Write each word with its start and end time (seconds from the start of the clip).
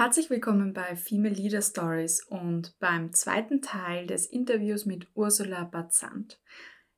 Herzlich 0.00 0.30
willkommen 0.30 0.72
bei 0.72 0.96
Female 0.96 1.34
Leader 1.34 1.60
Stories 1.60 2.24
und 2.24 2.74
beim 2.78 3.12
zweiten 3.12 3.60
Teil 3.60 4.06
des 4.06 4.24
Interviews 4.24 4.86
mit 4.86 5.08
Ursula 5.12 5.64
Bazant. 5.64 6.40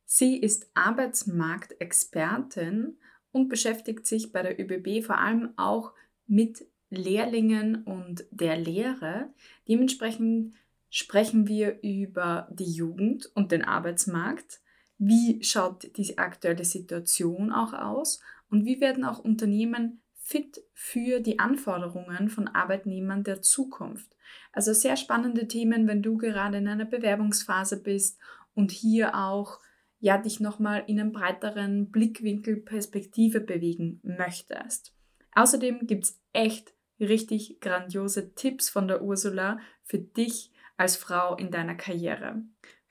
Sie 0.05 0.37
ist 0.37 0.71
Arbeitsmarktexpertin 0.73 2.95
und 3.33 3.49
beschäftigt 3.49 4.07
sich 4.07 4.31
bei 4.31 4.41
der 4.41 4.57
ÖBB 4.57 5.05
vor 5.05 5.17
allem 5.17 5.49
auch 5.57 5.91
mit 6.27 6.65
Lehrlingen 6.89 7.83
und 7.83 8.23
der 8.31 8.55
Lehre. 8.55 9.33
Dementsprechend 9.67 10.55
sprechen 10.89 11.49
wir 11.49 11.83
über 11.83 12.47
die 12.53 12.71
Jugend 12.71 13.29
und 13.35 13.51
den 13.51 13.65
Arbeitsmarkt. 13.65 14.61
Wie 14.97 15.43
schaut 15.43 15.97
die 15.97 16.17
aktuelle 16.17 16.63
Situation 16.63 17.51
auch 17.51 17.73
aus 17.73 18.21
und 18.49 18.63
wie 18.63 18.79
werden 18.79 19.03
auch 19.03 19.19
Unternehmen 19.19 19.99
fit 20.33 20.63
für 20.73 21.19
die 21.19 21.37
Anforderungen 21.37 22.27
von 22.27 22.47
Arbeitnehmern 22.47 23.23
der 23.23 23.43
Zukunft. 23.43 24.15
Also 24.51 24.73
sehr 24.73 24.97
spannende 24.97 25.47
Themen, 25.47 25.87
wenn 25.87 26.01
du 26.01 26.17
gerade 26.17 26.57
in 26.57 26.67
einer 26.67 26.85
Bewerbungsphase 26.85 27.83
bist 27.83 28.19
und 28.55 28.71
hier 28.71 29.13
auch 29.13 29.59
ja 29.99 30.17
dich 30.17 30.39
nochmal 30.39 30.85
in 30.87 30.99
einen 30.99 31.11
breiteren 31.11 31.91
Blickwinkel 31.91 32.57
Perspektive 32.57 33.41
bewegen 33.41 34.01
möchtest. 34.01 34.95
Außerdem 35.35 35.85
gibt 35.85 36.05
es 36.05 36.19
echt 36.33 36.73
richtig 36.99 37.59
grandiose 37.61 38.33
Tipps 38.33 38.71
von 38.71 38.87
der 38.87 39.03
Ursula 39.03 39.59
für 39.83 39.99
dich 39.99 40.51
als 40.77 40.95
Frau 40.95 41.35
in 41.35 41.51
deiner 41.51 41.75
Karriere. 41.75 42.41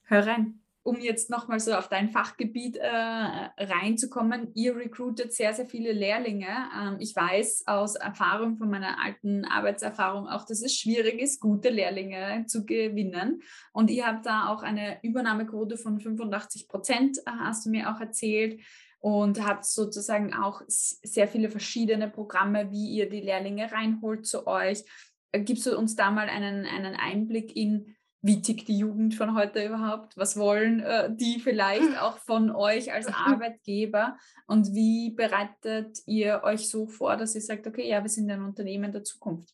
Hör 0.04 0.29
rein 0.29 0.62
um 0.84 0.98
jetzt 1.00 1.30
nochmal 1.30 1.60
so 1.60 1.74
auf 1.74 1.88
dein 1.88 2.10
Fachgebiet 2.10 2.77
äh, 2.77 2.86
reinzukommen, 2.86 4.50
ihr 4.54 4.74
recruitet 4.77 5.32
sehr, 5.32 5.54
sehr 5.54 5.66
viele 5.66 5.92
Lehrlinge. 5.92 6.48
Ähm, 6.48 6.96
ich 6.98 7.14
weiß 7.14 7.64
aus 7.66 7.95
Erfahrung 7.95 8.56
von 8.56 8.68
meiner 8.68 9.02
alten 9.02 9.45
Arbeitserfahrung 9.45 10.28
auch, 10.28 10.45
dass 10.45 10.62
es 10.62 10.74
schwierig 10.74 11.20
ist, 11.20 11.40
gute 11.40 11.70
Lehrlinge 11.70 12.46
zu 12.46 12.66
gewinnen. 12.66 13.42
Und 13.73 13.90
ihr 13.90 14.07
habt 14.07 14.26
da 14.26 14.48
auch 14.48 14.62
eine 14.62 14.98
Übernahmequote 15.02 15.76
von 15.76 16.01
85 16.01 16.68
Prozent, 16.68 17.18
äh, 17.18 17.30
hast 17.30 17.64
du 17.64 17.70
mir 17.70 17.95
auch 17.95 18.01
erzählt. 18.01 18.60
Und 18.98 19.45
habt 19.45 19.64
sozusagen 19.64 20.32
auch 20.32 20.62
sehr 20.68 21.26
viele 21.26 21.51
verschiedene 21.51 22.09
Programme, 22.09 22.70
wie 22.70 22.88
ihr 22.90 23.09
die 23.09 23.20
Lehrlinge 23.20 23.73
reinholt 23.73 24.26
zu 24.26 24.46
euch. 24.46 24.85
Äh, 25.32 25.40
gibst 25.40 25.66
du 25.66 25.76
uns 25.76 25.96
da 25.96 26.10
mal 26.10 26.29
einen, 26.29 26.66
einen 26.66 26.95
Einblick 26.95 27.57
in, 27.57 27.96
wie 28.23 28.40
tickt 28.40 28.68
die 28.68 28.78
Jugend 28.78 29.16
von 29.16 29.34
heute 29.34 29.65
überhaupt? 29.66 30.16
Was 30.16 30.37
wollen 30.37 30.78
äh, 30.80 31.15
die 31.15 31.40
vielleicht 31.40 32.01
auch 32.01 32.18
von 32.18 32.54
euch 32.54 32.92
als 32.92 33.06
Arbeitgeber? 33.12 34.16
Und 34.46 34.74
wie 34.74 35.10
bereitet 35.10 35.98
ihr 36.06 36.42
euch 36.45 36.70
so 36.70 36.87
vor, 36.87 37.16
dass 37.16 37.34
ihr 37.34 37.40
sagt, 37.40 37.66
okay, 37.66 37.88
ja, 37.88 38.01
wir 38.01 38.09
sind 38.09 38.30
ein 38.30 38.45
Unternehmen 38.45 38.92
der 38.92 39.02
Zukunft? 39.02 39.52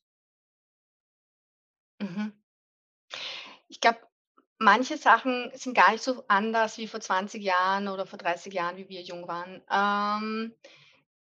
Mhm. 1.99 2.35
Ich 3.69 3.81
glaube, 3.81 4.01
manche 4.59 4.99
Sachen 4.99 5.51
sind 5.55 5.75
gar 5.75 5.93
nicht 5.93 6.05
so 6.05 6.25
anders 6.29 6.77
wie 6.77 6.87
vor 6.87 7.01
20 7.01 7.43
Jahren 7.43 7.89
oder 7.89 8.05
vor 8.05 8.19
30 8.19 8.53
Jahren, 8.53 8.77
wie 8.77 8.89
wir 8.91 9.01
jung 9.01 9.27
waren. 9.27 9.63
Ähm, 9.71 10.55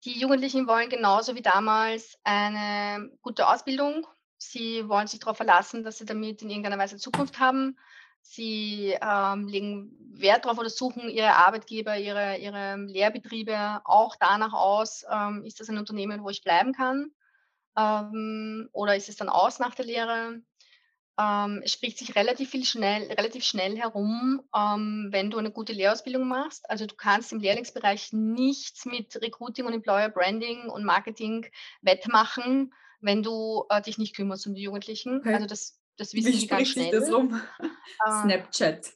die 0.04 0.20
Jugendlichen 0.20 0.68
wollen 0.68 0.90
genauso 0.90 1.36
wie 1.36 1.42
damals 1.42 2.20
eine 2.24 3.12
gute 3.22 3.48
Ausbildung, 3.48 4.06
Sie 4.44 4.90
wollen 4.90 5.06
sich 5.06 5.20
darauf 5.20 5.38
verlassen, 5.38 5.84
dass 5.84 6.00
sie 6.00 6.06
damit 6.06 6.42
in 6.42 6.50
irgendeiner 6.50 6.80
Weise 6.80 6.98
Zukunft 6.98 7.38
haben. 7.38 7.78
Sie 8.22 8.98
ähm, 9.00 9.48
legen 9.48 9.96
Wert 10.14 10.46
darauf 10.46 10.58
oder 10.58 10.72
suchen 10.72 11.10
ihre 11.10 11.36
Arbeitgeber, 11.36 11.96
ihre, 11.98 12.38
ihre 12.38 12.78
Lehrbetriebe 12.78 13.82
auch 13.84 14.16
danach 14.20 14.54
aus, 14.54 15.06
ähm, 15.12 15.44
ist 15.46 15.60
das 15.60 15.70
ein 15.70 15.78
Unternehmen, 15.78 16.24
wo 16.24 16.30
ich 16.30 16.44
bleiben 16.44 16.74
kann? 16.74 17.12
Ähm, 17.78 18.68
oder 18.72 18.96
ist 18.96 19.10
es 19.10 19.16
dann 19.16 19.30
aus 19.30 19.60
nach 19.60 19.76
der 19.76 19.86
Lehre? 19.86 20.42
Ähm, 21.20 21.62
es 21.64 21.74
spricht 21.74 22.00
sich 22.00 22.16
relativ 22.16 22.50
viel 22.50 22.66
schnell, 22.66 23.12
relativ 23.12 23.44
schnell 23.44 23.78
herum, 23.78 24.42
ähm, 24.56 25.10
wenn 25.12 25.30
du 25.30 25.38
eine 25.38 25.52
gute 25.52 25.74
Lehrausbildung 25.74 26.28
machst. 26.28 26.68
Also 26.68 26.88
du 26.88 26.96
kannst 26.96 27.32
im 27.32 27.42
Lehrlingsbereich 27.42 28.12
nichts 28.12 28.88
mit 28.88 29.22
Recruiting 29.22 29.68
und 29.68 29.74
Employer 29.74 30.10
Branding 30.10 30.68
und 30.68 30.84
Marketing 30.84 31.46
wettmachen 31.84 32.74
wenn 33.02 33.24
du 33.24 33.66
äh, 33.70 33.82
dich 33.82 33.98
nicht 33.98 34.16
kümmerst 34.16 34.48
um 34.48 34.54
die 34.54 34.62
Jugendlichen. 34.62 35.20
Okay. 35.20 35.34
Also 35.34 35.48
das, 35.48 35.80
das 35.98 36.14
wissen 36.14 36.32
Wie 36.32 36.38
sie 36.38 36.48
ganz 36.48 36.70
schnell. 36.70 36.92
das 36.92 37.12
rum? 37.12 37.42
Ähm, 38.08 38.24
Snapchat. 38.24 38.88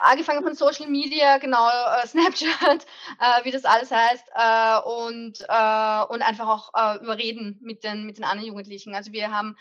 Angefangen 0.00 0.42
von 0.42 0.54
Social 0.56 0.88
Media, 0.88 1.38
genau, 1.38 1.68
äh, 1.68 2.06
Snapchat, 2.06 2.86
äh, 3.20 3.44
wie 3.44 3.50
das 3.50 3.64
alles 3.64 3.90
heißt, 3.90 4.24
äh, 4.34 4.80
und, 4.80 5.40
äh, 5.42 6.04
und 6.12 6.22
einfach 6.22 6.48
auch 6.48 6.70
äh, 6.74 7.02
überreden 7.02 7.58
mit 7.62 7.84
den, 7.84 8.06
mit 8.06 8.16
den 8.16 8.24
anderen 8.24 8.48
Jugendlichen. 8.48 8.94
Also 8.94 9.12
wir 9.12 9.30
haben 9.30 9.56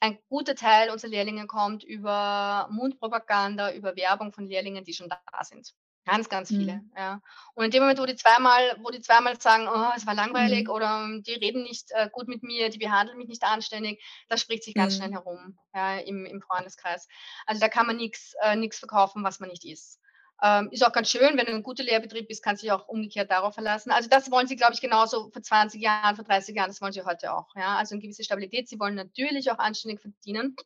ein 0.00 0.18
guter 0.28 0.54
Teil 0.54 0.90
unserer 0.90 1.10
Lehrlinge 1.10 1.46
kommt 1.46 1.82
über 1.82 2.68
Mundpropaganda, 2.70 3.72
über 3.72 3.96
Werbung 3.96 4.32
von 4.32 4.44
Lehrlingen, 4.44 4.84
die 4.84 4.92
schon 4.92 5.08
da 5.08 5.44
sind. 5.44 5.74
Ganz, 6.06 6.28
ganz 6.28 6.52
viele, 6.52 6.82
Mhm. 6.82 6.90
ja. 6.94 7.22
Und 7.54 7.64
in 7.64 7.70
dem 7.70 7.82
Moment, 7.82 7.98
wo 7.98 8.04
die 8.04 8.14
zweimal 8.14 8.76
wo 8.82 8.90
die 8.90 9.00
zweimal 9.00 9.40
sagen: 9.40 9.66
„Oh, 9.68 9.90
es 9.96 10.06
war 10.06 10.14
langweilig“ 10.14 10.68
Mhm. 10.68 10.68
oder 10.68 11.08
„Die 11.20 11.32
reden 11.32 11.62
nicht, 11.62 11.90
äh, 11.92 12.10
gut 12.12 12.28
mit 12.28 12.42
mir, 12.42 12.68
die 12.68 12.76
behandeln 12.78 13.16
mich 13.16 13.28
nicht 13.28 13.42
anständig“, 13.42 14.04
das 14.28 14.42
spricht 14.42 14.64
sich 14.64 14.74
ganz 14.74 14.96
schnell 14.96 15.10
mhm. 15.10 15.12
herum, 15.12 15.58
ja, 15.74 15.96
im 16.00 16.26
im 16.26 16.42
Freundeskreis. 16.42 17.08
Also, 17.46 17.58
da 17.60 17.68
kann 17.68 17.86
man 17.86 17.96
nichts 17.96 18.34
äh, 18.42 18.54
nix 18.54 18.78
verkaufen, 18.78 19.24
was 19.24 19.40
man 19.40 19.48
nicht 19.48 19.64
ist. 19.64 19.98
Ähm, 20.42 20.68
ist 20.72 20.84
auch 20.84 20.92
ganz 20.92 21.08
schön, 21.08 21.38
wenn 21.38 21.46
ein 21.46 21.62
guter 21.62 21.84
Lehrbetrieb 21.84 22.28
ist, 22.28 22.42
kann 22.42 22.56
sich 22.56 22.70
auch 22.70 22.86
umgekehrt 22.86 23.30
darauf 23.30 23.54
verlassen. 23.54 23.90
Also, 23.90 24.10
das 24.10 24.30
wollen 24.30 24.46
sie, 24.46 24.56
glaube 24.56 24.74
ich, 24.74 24.82
genauso 24.82 25.30
vor 25.30 25.42
20 25.42 25.80
Jahren, 25.80 26.16
vor 26.16 26.24
30 26.26 26.54
Jahren, 26.54 26.68
das 26.68 26.82
wollen 26.82 26.92
sie 26.92 27.04
heute 27.04 27.32
auch, 27.32 27.48
ja. 27.56 27.76
Also, 27.78 27.94
eine 27.94 28.02
gewisse 28.02 28.24
Stabilität. 28.24 28.68
Sie 28.68 28.78
wollen 28.78 28.94
natürlich 28.94 29.50
auch 29.50 29.58
anständig 29.58 30.00
verdienen 30.02 30.60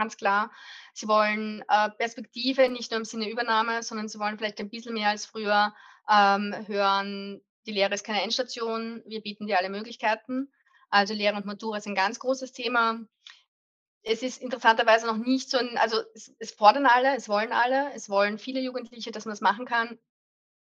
ganz 0.00 0.16
klar. 0.16 0.50
Sie 0.92 1.06
wollen 1.06 1.62
äh, 1.68 1.90
Perspektive, 1.90 2.68
nicht 2.68 2.90
nur 2.90 2.98
im 2.98 3.04
Sinne 3.04 3.30
Übernahme, 3.30 3.82
sondern 3.84 4.08
sie 4.08 4.18
wollen 4.18 4.36
vielleicht 4.36 4.58
ein 4.58 4.70
bisschen 4.70 4.94
mehr 4.94 5.10
als 5.10 5.26
früher 5.26 5.72
ähm, 6.10 6.54
hören, 6.66 7.40
die 7.66 7.72
Lehre 7.72 7.94
ist 7.94 8.04
keine 8.04 8.22
Endstation, 8.22 9.02
wir 9.06 9.20
bieten 9.20 9.46
dir 9.46 9.58
alle 9.58 9.68
Möglichkeiten. 9.68 10.52
Also 10.88 11.14
Lehre 11.14 11.36
und 11.36 11.46
Matura 11.46 11.78
ist 11.78 11.86
ein 11.86 11.94
ganz 11.94 12.18
großes 12.18 12.52
Thema. 12.52 13.00
Es 14.02 14.22
ist 14.22 14.40
interessanterweise 14.40 15.06
noch 15.06 15.18
nicht 15.18 15.50
so 15.50 15.58
ein, 15.58 15.76
also 15.76 15.98
es, 16.14 16.34
es 16.38 16.52
fordern 16.52 16.86
alle, 16.86 17.14
es 17.16 17.28
wollen 17.28 17.52
alle, 17.52 17.92
es 17.94 18.08
wollen 18.08 18.38
viele 18.38 18.60
Jugendliche, 18.60 19.12
dass 19.12 19.26
man 19.26 19.32
das 19.32 19.40
machen 19.40 19.66
kann. 19.66 19.98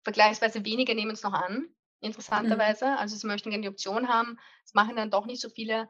Vergleichsweise 0.02 0.64
wenige 0.64 0.94
nehmen 0.94 1.12
es 1.12 1.22
noch 1.22 1.32
an, 1.32 1.54
mhm. 1.54 1.74
interessanterweise. 2.00 2.98
Also 2.98 3.16
sie 3.16 3.26
möchten 3.26 3.50
gerne 3.50 3.62
die 3.62 3.68
Option 3.68 4.08
haben. 4.08 4.38
Es 4.64 4.74
machen 4.74 4.96
dann 4.96 5.10
doch 5.10 5.24
nicht 5.24 5.40
so 5.40 5.48
viele 5.48 5.88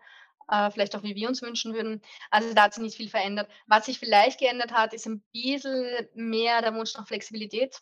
äh, 0.49 0.71
vielleicht 0.71 0.95
auch 0.97 1.03
wie 1.03 1.15
wir 1.15 1.29
uns 1.29 1.43
wünschen 1.43 1.75
würden. 1.75 2.03
Also 2.31 2.53
da 2.55 2.65
hat 2.65 2.75
sich 2.75 2.83
nicht 2.83 2.97
viel 2.97 3.09
verändert. 3.09 3.51
Was 3.67 3.87
sich 3.87 3.99
vielleicht 3.99 4.39
geändert 4.41 4.73
hat, 4.73 4.93
ist 4.93 5.07
ein 5.07 5.23
bisschen 5.33 6.09
mehr 6.15 6.63
der 6.63 6.75
Wunsch 6.75 6.95
nach 6.95 7.07
Flexibilität 7.07 7.81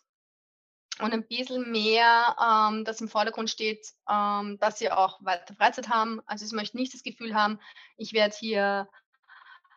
und 0.99 1.13
ein 1.13 1.27
bisschen 1.27 1.71
mehr, 1.71 2.35
ähm, 2.39 2.85
dass 2.85 3.01
im 3.01 3.09
Vordergrund 3.09 3.49
steht, 3.49 3.87
ähm, 4.09 4.57
dass 4.59 4.79
sie 4.79 4.91
auch 4.91 5.19
weiter 5.23 5.55
Freizeit 5.55 5.89
haben. 5.89 6.21
Also 6.25 6.45
ich 6.45 6.51
möchte 6.51 6.77
nicht 6.77 6.93
das 6.93 7.03
Gefühl 7.03 7.33
haben, 7.33 7.59
ich 7.97 8.13
werde 8.13 8.35
hier 8.37 8.89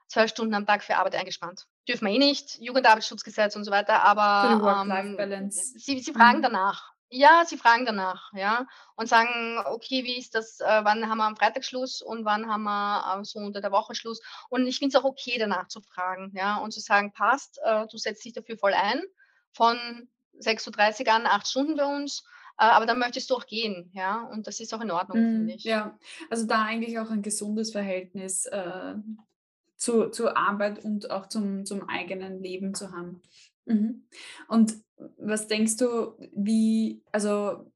zwölf 0.08 0.30
Stunden 0.30 0.54
am 0.54 0.66
Tag 0.66 0.82
für 0.82 0.96
Arbeit 0.96 1.14
eingespannt. 1.14 1.66
Dürfen 1.88 2.06
wir 2.06 2.14
eh 2.14 2.18
nicht, 2.18 2.58
Jugendarbeitsschutzgesetz 2.60 3.56
und 3.56 3.64
so 3.64 3.70
weiter, 3.70 4.02
aber 4.02 4.86
ähm, 5.18 5.50
sie, 5.50 5.98
sie 5.98 6.12
fragen 6.12 6.38
mhm. 6.38 6.42
danach. 6.42 6.93
Ja, 7.12 7.44
sie 7.46 7.56
fragen 7.58 7.84
danach, 7.86 8.32
ja, 8.32 8.66
und 8.96 9.08
sagen: 9.08 9.58
„Okay, 9.66 10.04
wie 10.04 10.18
ist 10.18 10.34
das 10.34 10.58
äh, 10.60 10.80
wann 10.84 11.08
haben 11.08 11.18
wir 11.18 11.24
am 11.24 11.36
Freitag 11.36 11.64
Schluss 11.64 12.00
und 12.02 12.24
wann 12.24 12.48
haben 12.48 12.62
wir, 12.64 13.18
äh, 13.20 13.24
so 13.24 13.38
unter 13.38 13.60
der 13.60 13.72
Woche 13.72 13.94
Schluss?“ 13.94 14.20
Und 14.48 14.66
ich 14.66 14.78
finde 14.78 14.96
es 14.96 15.02
auch 15.02 15.06
okay, 15.08 15.38
danach 15.38 15.68
zu 15.68 15.80
fragen, 15.80 16.32
ja, 16.34 16.56
und 16.58 16.72
zu 16.72 16.80
sagen: 16.80 17.12
„Passt, 17.12 17.58
äh, 17.62 17.86
du 17.86 17.98
setzt 17.98 18.24
dich 18.24 18.32
dafür 18.32 18.56
voll 18.58 18.74
ein, 18.74 19.02
von 19.52 20.08
6:30 20.38 21.10
an 21.10 21.26
8 21.26 21.46
Stunden 21.46 21.76
bei 21.76 21.84
uns, 21.84 22.24
äh, 22.58 22.64
aber 22.64 22.86
dann 22.86 22.98
möchtest 22.98 23.30
du 23.30 23.36
auch 23.36 23.46
gehen“, 23.46 23.90
ja, 23.94 24.22
und 24.22 24.46
das 24.46 24.58
ist 24.60 24.72
auch 24.74 24.80
in 24.80 24.90
Ordnung, 24.90 25.24
finde 25.30 25.52
Mhm, 25.52 25.54
ich. 25.54 25.62
ja, 25.62 25.98
also 26.30 26.46
da 26.46 26.64
eigentlich 26.64 26.98
auch 26.98 27.10
ein 27.10 27.22
gesundes 27.22 27.70
Verhältnis, 27.72 28.46
äh, 28.46 28.94
zu 29.76 30.10
zur 30.10 30.36
Arbeit 30.36 30.84
und 30.84 31.10
auch 31.10 31.28
zum 31.28 31.66
zum 31.66 31.88
eigenen 31.88 32.42
Leben 32.42 32.74
zu 32.74 32.92
haben. 32.92 33.22
Mhm. 33.66 34.08
Und 34.48 34.83
was 35.18 35.46
denkst 35.48 35.76
du, 35.76 36.16
wie, 36.34 37.02
also 37.12 37.72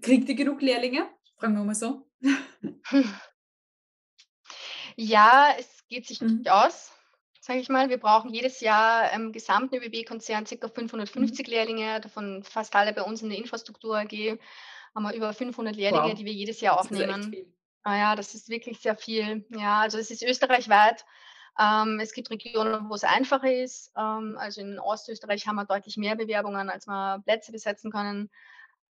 kriegt 0.00 0.28
ihr 0.28 0.34
genug 0.34 0.60
Lehrlinge? 0.62 1.08
Fragen 1.36 1.54
wir 1.56 1.64
mal 1.64 1.74
so. 1.74 2.06
Ja, 4.96 5.52
es 5.58 5.86
geht 5.88 6.06
sich 6.06 6.20
nicht 6.20 6.44
Mhm. 6.44 6.46
aus, 6.46 6.92
sage 7.40 7.58
ich 7.58 7.68
mal. 7.68 7.88
Wir 7.88 7.98
brauchen 7.98 8.32
jedes 8.32 8.60
Jahr 8.60 9.12
im 9.12 9.32
gesamten 9.32 9.74
ÖBB-Konzern 9.76 10.44
ca. 10.44 10.68
550 10.68 11.46
Mhm. 11.46 11.50
Lehrlinge, 11.52 12.00
davon 12.00 12.42
fast 12.44 12.74
alle 12.76 12.92
bei 12.92 13.02
uns 13.02 13.22
in 13.22 13.28
der 13.28 13.38
Infrastruktur 13.38 13.96
AG 13.98 14.38
haben 14.94 15.02
wir 15.02 15.14
über 15.14 15.32
500 15.32 15.74
Lehrlinge, 15.74 16.14
die 16.14 16.20
Wow, 16.20 16.26
wir 16.26 16.32
jedes 16.32 16.60
Jahr 16.60 16.78
aufnehmen. 16.78 17.34
Ah 17.82 17.96
ja, 17.98 18.16
das 18.16 18.34
ist 18.34 18.48
wirklich 18.48 18.78
sehr 18.78 18.96
viel. 18.96 19.44
Ja, 19.50 19.80
also 19.80 19.98
es 19.98 20.10
ist 20.10 20.22
österreichweit. 20.22 21.04
Ähm, 21.58 22.00
es 22.00 22.12
gibt 22.12 22.30
Regionen, 22.30 22.88
wo 22.90 22.94
es 22.94 23.04
einfacher 23.04 23.52
ist. 23.52 23.92
Ähm, 23.96 24.36
also 24.38 24.60
in 24.60 24.78
Ostösterreich 24.78 25.46
haben 25.46 25.56
wir 25.56 25.64
deutlich 25.66 25.96
mehr 25.96 26.16
Bewerbungen, 26.16 26.70
als 26.70 26.86
wir 26.86 27.22
Plätze 27.24 27.52
besetzen 27.52 27.90
können. 27.92 28.30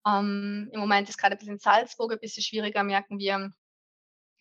Ähm, 0.06 0.70
Im 0.72 0.80
Moment 0.80 1.08
ist 1.08 1.18
gerade 1.18 1.36
ein 1.36 1.38
bisschen 1.38 1.58
Salzburg 1.58 2.12
ein 2.12 2.20
bisschen 2.20 2.42
schwieriger, 2.42 2.82
merken 2.84 3.18
wir. 3.18 3.52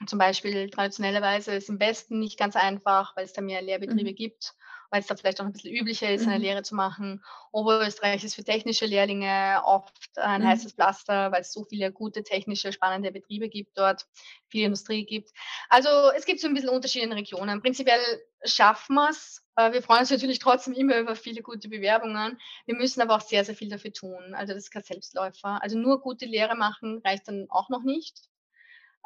Zum 0.08 0.20
Beispiel 0.20 0.70
traditionellerweise 0.70 1.54
ist 1.56 1.70
im 1.70 1.80
Westen 1.80 2.20
nicht 2.20 2.38
ganz 2.38 2.56
einfach, 2.56 3.16
weil 3.16 3.26
es 3.26 3.34
da 3.34 3.42
mehr 3.42 3.62
Lehrbetriebe 3.62 4.12
Mhm. 4.12 4.16
gibt, 4.16 4.54
weil 4.94 5.02
es 5.02 5.08
da 5.08 5.16
vielleicht 5.18 5.42
auch 5.42 5.46
ein 5.46 5.54
bisschen 5.54 5.76
üblicher 5.76 6.12
ist, 6.14 6.28
eine 6.28 6.38
Mhm. 6.38 6.40
Lehre 6.40 6.64
zu 6.64 6.76
machen. 6.76 7.24
Oberösterreich 7.52 8.24
ist 8.24 8.36
für 8.36 8.44
technische 8.46 8.86
Lehrlinge 8.86 9.62
oft 9.66 9.92
ein 10.18 10.46
Mhm. 10.46 10.46
heißes 10.46 10.74
Pflaster, 10.74 11.32
weil 11.34 11.42
es 11.42 11.52
so 11.52 11.66
viele 11.66 11.92
gute 11.92 12.24
technische, 12.24 12.72
spannende 12.72 13.12
Betriebe 13.12 13.50
gibt 13.50 13.78
dort, 13.78 14.06
viel 14.50 14.66
Industrie 14.66 15.06
gibt. 15.06 15.32
Also, 15.70 15.90
es 16.16 16.26
gibt 16.26 16.40
so 16.40 16.48
ein 16.48 16.54
bisschen 16.54 16.70
Unterschiede 16.70 17.06
in 17.06 17.10
den 17.12 17.20
Regionen. 17.20 17.62
Prinzipiell 17.62 18.00
schaffen 18.46 18.96
wir's. 18.96 19.44
Äh, 19.56 19.74
wir 19.74 19.82
freuen 19.84 20.02
uns 20.02 20.12
natürlich 20.12 20.40
trotzdem 20.40 20.74
immer 20.74 20.98
über 20.98 21.16
viele 21.16 21.42
gute 21.42 21.70
Bewerbungen. 21.70 22.40
Wir 22.66 22.76
müssen 22.76 23.02
aber 23.02 23.16
auch 23.16 23.22
sehr, 23.22 23.46
sehr 23.46 23.56
viel 23.56 23.70
dafür 23.70 23.94
tun. 23.94 24.36
Also, 24.36 24.54
das 24.54 24.66
ist 24.66 24.72
kein 24.72 24.84
Selbstläufer. 24.84 25.62
Also, 25.64 25.78
nur 25.78 26.02
gute 26.02 26.26
Lehre 26.26 26.56
machen 26.56 27.02
reicht 27.06 27.28
dann 27.28 27.48
auch 27.50 27.70
noch 27.70 27.84
nicht. 27.84 28.20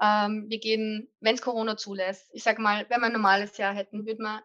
Ähm, 0.01 0.45
wir 0.49 0.59
gehen, 0.59 1.09
wenn 1.21 1.35
es 1.35 1.41
Corona 1.41 1.75
zulässt 1.77 2.29
ich 2.33 2.43
sage 2.43 2.61
mal, 2.61 2.85
wenn 2.89 2.99
wir 3.01 3.07
ein 3.07 3.13
normales 3.13 3.57
Jahr 3.57 3.73
hätten, 3.73 4.05
würde 4.05 4.21
man 4.21 4.41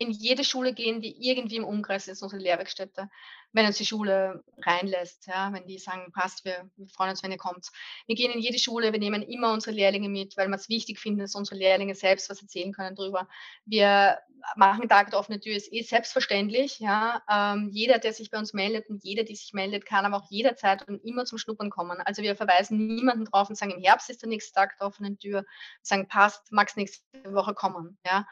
in 0.00 0.10
jede 0.10 0.44
Schule 0.44 0.74
gehen, 0.74 1.00
die 1.02 1.14
irgendwie 1.30 1.56
im 1.56 1.64
Umkreis 1.64 2.08
ist, 2.08 2.22
unsere 2.22 2.42
Lehrwerkstätte, 2.42 3.08
wenn 3.52 3.66
uns 3.66 3.78
die 3.78 3.86
Schule 3.86 4.44
reinlässt, 4.58 5.26
ja, 5.26 5.52
wenn 5.52 5.66
die 5.66 5.78
sagen: 5.78 6.10
„Passt, 6.12 6.44
wir 6.44 6.70
wir 6.76 6.88
freuen 6.88 7.10
uns, 7.10 7.22
wenn 7.22 7.32
ihr 7.32 7.38
kommt.“ 7.38 7.68
Wir 8.06 8.16
gehen 8.16 8.32
in 8.32 8.40
jede 8.40 8.58
Schule, 8.58 8.92
wir 8.92 8.98
nehmen 9.00 9.22
immer 9.22 9.52
unsere 9.52 9.76
Lehrlinge 9.76 10.08
mit, 10.08 10.36
weil 10.36 10.48
wir 10.48 10.56
es 10.56 10.68
wichtig 10.70 10.98
finden, 10.98 11.20
dass 11.20 11.34
unsere 11.34 11.58
Lehrlinge 11.58 11.94
selbst 11.94 12.30
was 12.30 12.42
erzählen 12.42 12.72
können 12.72 12.96
drüber. 12.96 13.28
Wir 13.66 14.18
machen 14.56 14.88
Tag 14.88 15.10
der 15.10 15.18
offenen 15.18 15.40
Tür, 15.40 15.54
ist 15.56 15.72
eh 15.72 15.82
selbstverständlich, 15.82 16.78
ja. 16.80 17.22
Ähm, 17.30 17.68
jeder, 17.72 17.98
der 17.98 18.12
sich 18.14 18.30
bei 18.30 18.38
uns 18.38 18.54
meldet 18.54 18.88
und 18.88 19.04
jede, 19.04 19.24
die 19.24 19.36
sich 19.36 19.52
meldet, 19.52 19.84
kann 19.86 20.06
aber 20.06 20.16
auch 20.16 20.30
jederzeit 20.30 20.86
und 20.88 21.04
immer 21.04 21.24
zum 21.26 21.38
Schnuppern 21.38 21.70
kommen. 21.70 22.00
Also, 22.04 22.22
wir 22.22 22.36
verweisen 22.36 22.86
niemanden 22.86 23.26
drauf 23.26 23.48
und 23.50 23.56
sagen: 23.56 23.72
„Im 23.72 23.82
Herbst 23.82 24.10
ist 24.10 24.22
der 24.22 24.28
nächste 24.28 24.54
Tag 24.54 24.78
der 24.78 24.86
offenen 24.86 25.18
Tür.“ 25.18 25.42
Wir 25.42 25.46
sagen: 25.82 26.08
„Passt, 26.08 26.50
magst 26.52 26.76
nächste 26.76 27.04
Woche 27.34 27.54
kommen“, 27.54 27.98
ja? 28.06 28.26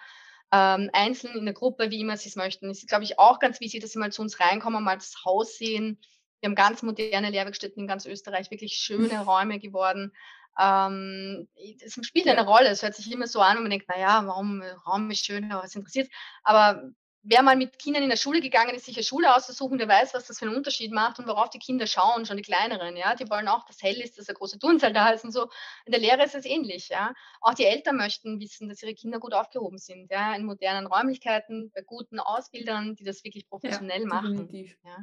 Ähm, 0.51 0.89
einzeln, 0.93 1.37
in 1.37 1.45
der 1.45 1.55
Gruppe, 1.55 1.91
wie 1.91 2.01
immer 2.01 2.17
sie 2.17 2.29
es 2.31 2.37
möchten. 2.37 2.71
Es 2.71 2.79
ist, 2.79 2.89
glaube 2.89 3.05
ich, 3.05 3.19
auch 3.19 3.39
ganz 3.39 3.61
wichtig, 3.61 3.83
dass 3.83 3.93
sie 3.93 3.99
mal 3.99 4.13
zu 4.13 4.23
uns 4.23 4.41
reinkommen, 4.41 4.83
mal 4.83 4.97
das 4.97 5.25
Haus 5.25 5.57
sehen. 5.59 6.01
Wir 6.41 6.49
haben 6.49 6.55
ganz 6.55 6.83
moderne 6.83 7.31
Lehrwerkstätten 7.31 7.83
in 7.83 7.89
ganz 7.89 8.07
Österreich, 8.07 8.51
wirklich 8.51 8.75
schöne 8.75 9.21
Räume 9.27 9.59
geworden. 9.59 10.13
Ähm, 10.59 11.49
das 11.81 11.95
spielt 12.05 12.27
eine. 12.27 12.45
Rolle. 12.45 12.69
Es 12.69 12.83
hört 12.83 12.95
sich 12.95 13.13
immer 13.13 13.27
so 13.27 13.41
an 13.41 13.59
und 13.59 13.65
man 13.65 13.71
denkt: 13.71 13.87
„Na 13.89 13.99
ja, 13.99 14.27
warum 14.27 14.63
Raum 14.87 15.11
ist 15.11 15.25
schön, 15.25 15.51
aber 15.53 15.63
was 15.63 15.75
interessiert?“ 15.75 16.09
Aber 16.43 16.91
wer 17.23 17.43
mal 17.43 17.57
mit 17.57 17.79
Kindern 17.79 18.03
in 18.05 18.11
der 18.11 18.17
Schule 18.17 18.41
gegangen 18.41 18.75
ist, 18.75 18.87
sich 18.87 18.97
'ne 18.97 19.03
Schule 19.03 19.35
auszusuchen, 19.35 19.79
der 19.79 19.89
weiß, 19.89 20.15
was 20.15 20.27
das 20.27 20.39
für 20.39 20.47
'n 20.47 20.55
Unterschied 20.57 20.93
macht 20.93 21.19
und 21.19 21.27
worauf 21.29 21.51
die 21.51 21.59
Kinder 21.59 21.87
schauen, 21.87 22.27
schon 22.27 22.37
die 22.37 22.43
Kleineren, 22.43 22.97
ja? 22.97 23.15
Die 23.15 23.29
wollen 23.31 23.49
auch, 23.49 23.65
dass 23.67 23.83
hell 23.83 24.01
ist, 24.01 24.19
dass 24.19 24.29
'n 24.29 24.35
großer 24.35 24.59
Turnsaal 24.59 24.93
da 24.93 25.11
ist 25.11 25.25
und 25.25 25.33
so. 25.33 25.49
In 25.87 25.93
der 25.93 26.01
Lehre 26.01 26.25
ist 26.25 26.35
es 26.35 26.45
ähnlich, 26.47 26.89
ja? 26.91 27.15
Auch 27.41 27.55
die 27.55 27.65
Eltern 27.67 27.97
möchten 27.97 28.41
wissen, 28.41 28.69
dass 28.69 28.83
ihre 28.83 28.95
Kinder 28.95 29.19
gut 29.21 29.35
aufgehoben 29.35 29.79
sind, 29.79 30.11
ja, 30.11 30.35
in 30.35 30.45
modernen 30.47 30.87
Räumlichkeiten, 30.87 31.71
bei 31.75 31.83
guten 31.83 32.21
Ausbildern, 32.21 32.95
die 32.97 33.05
das 33.05 33.25
wirklich 33.25 33.49
Ja, 33.63 33.83
professionell 33.83 34.07
machen, 34.07 34.51
definitiv. 34.51 34.77
ja. 34.85 34.99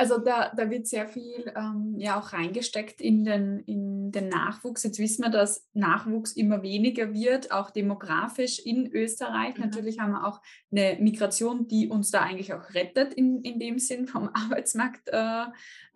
Also 0.00 0.18
da, 0.18 0.52
da 0.56 0.70
wird 0.70 0.86
sehr 0.86 1.08
viel 1.08 1.52
ähm, 1.56 1.96
ja 1.98 2.18
auch 2.20 2.32
reingesteckt 2.32 3.00
in 3.00 3.24
den, 3.24 3.58
in 3.66 4.12
den 4.12 4.28
Nachwuchs. 4.28 4.84
Jetzt 4.84 5.00
wissen 5.00 5.24
wir, 5.24 5.30
dass 5.30 5.66
Nachwuchs 5.74 6.32
immer 6.32 6.62
weniger 6.62 7.12
wird, 7.12 7.50
auch 7.50 7.70
demografisch 7.72 8.60
in 8.60 8.86
Österreich. 8.92 9.56
Mhm. 9.56 9.64
Natürlich 9.64 9.98
haben 9.98 10.12
wir 10.12 10.24
auch 10.24 10.40
eine 10.70 10.98
Migration, 11.00 11.66
die 11.66 11.88
uns 11.88 12.12
da 12.12 12.20
eigentlich 12.22 12.54
auch 12.54 12.74
rettet 12.74 13.12
in, 13.12 13.42
in 13.42 13.58
dem 13.58 13.80
Sinn 13.80 14.06
vom 14.06 14.30
Arbeitsmarkt. 14.34 15.08
Äh, 15.08 15.46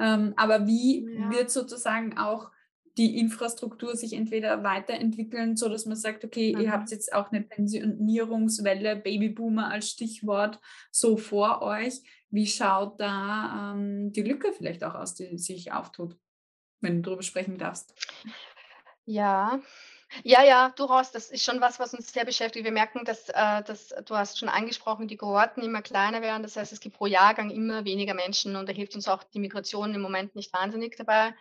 ähm, 0.01 0.35
aber 0.37 0.67
wie 0.67 1.07
Ja. 1.09 1.31
wird 1.31 1.51
sozusagen 1.53 2.19
auch 2.19 2.51
die 2.99 3.19
Infrastruktur 3.21 3.97
sich 3.97 4.13
entweder 4.15 4.63
weiterentwickeln, 4.65 5.57
so 5.57 5.69
dass 5.69 5.87
man 5.87 5.97
sagt, 5.97 6.25
okay, 6.25 6.55
ihr 6.61 6.73
habt 6.73 6.89
Mhm. 6.91 6.93
jetzt 6.93 7.13
auch 7.15 7.31
eine 7.31 7.41
Pensionierungswelle, 7.43 8.97
Babyboomer 8.97 9.71
als 9.71 9.89
Stichwort 9.91 10.61
so 10.91 11.17
vor 11.17 11.63
euch. 11.63 12.03
Wie 12.33 12.47
schaut 12.47 12.99
da, 12.99 13.75
ähm, 13.75 14.11
die 14.11 14.23
Lücke 14.23 14.53
vielleicht 14.53 14.83
auch 14.85 14.95
aus, 14.95 15.15
die 15.15 15.37
sich 15.37 15.71
auftut, 15.73 16.17
wenn 16.81 17.03
du 17.03 17.11
drüber 17.11 17.23
sprechen 17.23 17.59
darfst? 17.59 17.95
Ja. 19.05 19.61
Ja, 20.25 20.43
ja, 20.43 20.71
durchaus. 20.71 21.13
Das 21.13 21.31
ist 21.31 21.45
schon 21.45 21.61
was, 21.61 21.79
was 21.79 21.93
uns 21.93 22.11
sehr 22.11 22.25
beschäftigt. 22.25 22.65
Wir 22.65 22.73
merken, 22.73 23.05
dass, 23.05 23.29
äh, 23.29 23.63
dass 23.63 23.95
du 24.07 24.17
hast 24.17 24.39
schon 24.39 24.49
angesprochen, 24.49 25.09
die 25.09 25.17
Kohorten 25.19 25.63
immer 25.63 25.83
kleiner 25.83 26.23
werden. 26.23 26.43
Das 26.43 26.57
heißt, 26.57 26.73
es 26.73 26.81
gibt 26.81 26.97
pro 26.97 27.07
Jahrgang 27.07 27.51
immer 27.51 27.85
weniger 27.85 28.15
Menschen 28.15 28.57
und 28.57 28.67
da 28.67 28.73
hilft 28.73 28.95
uns 28.95 29.09
auch 29.09 29.23
die 29.25 29.39
Migration 29.39 29.95
im 29.95 30.01
Moment 30.01 30.35
nicht 30.35 30.53
wahnsinnig 30.55 30.97
dabei. 30.97 31.35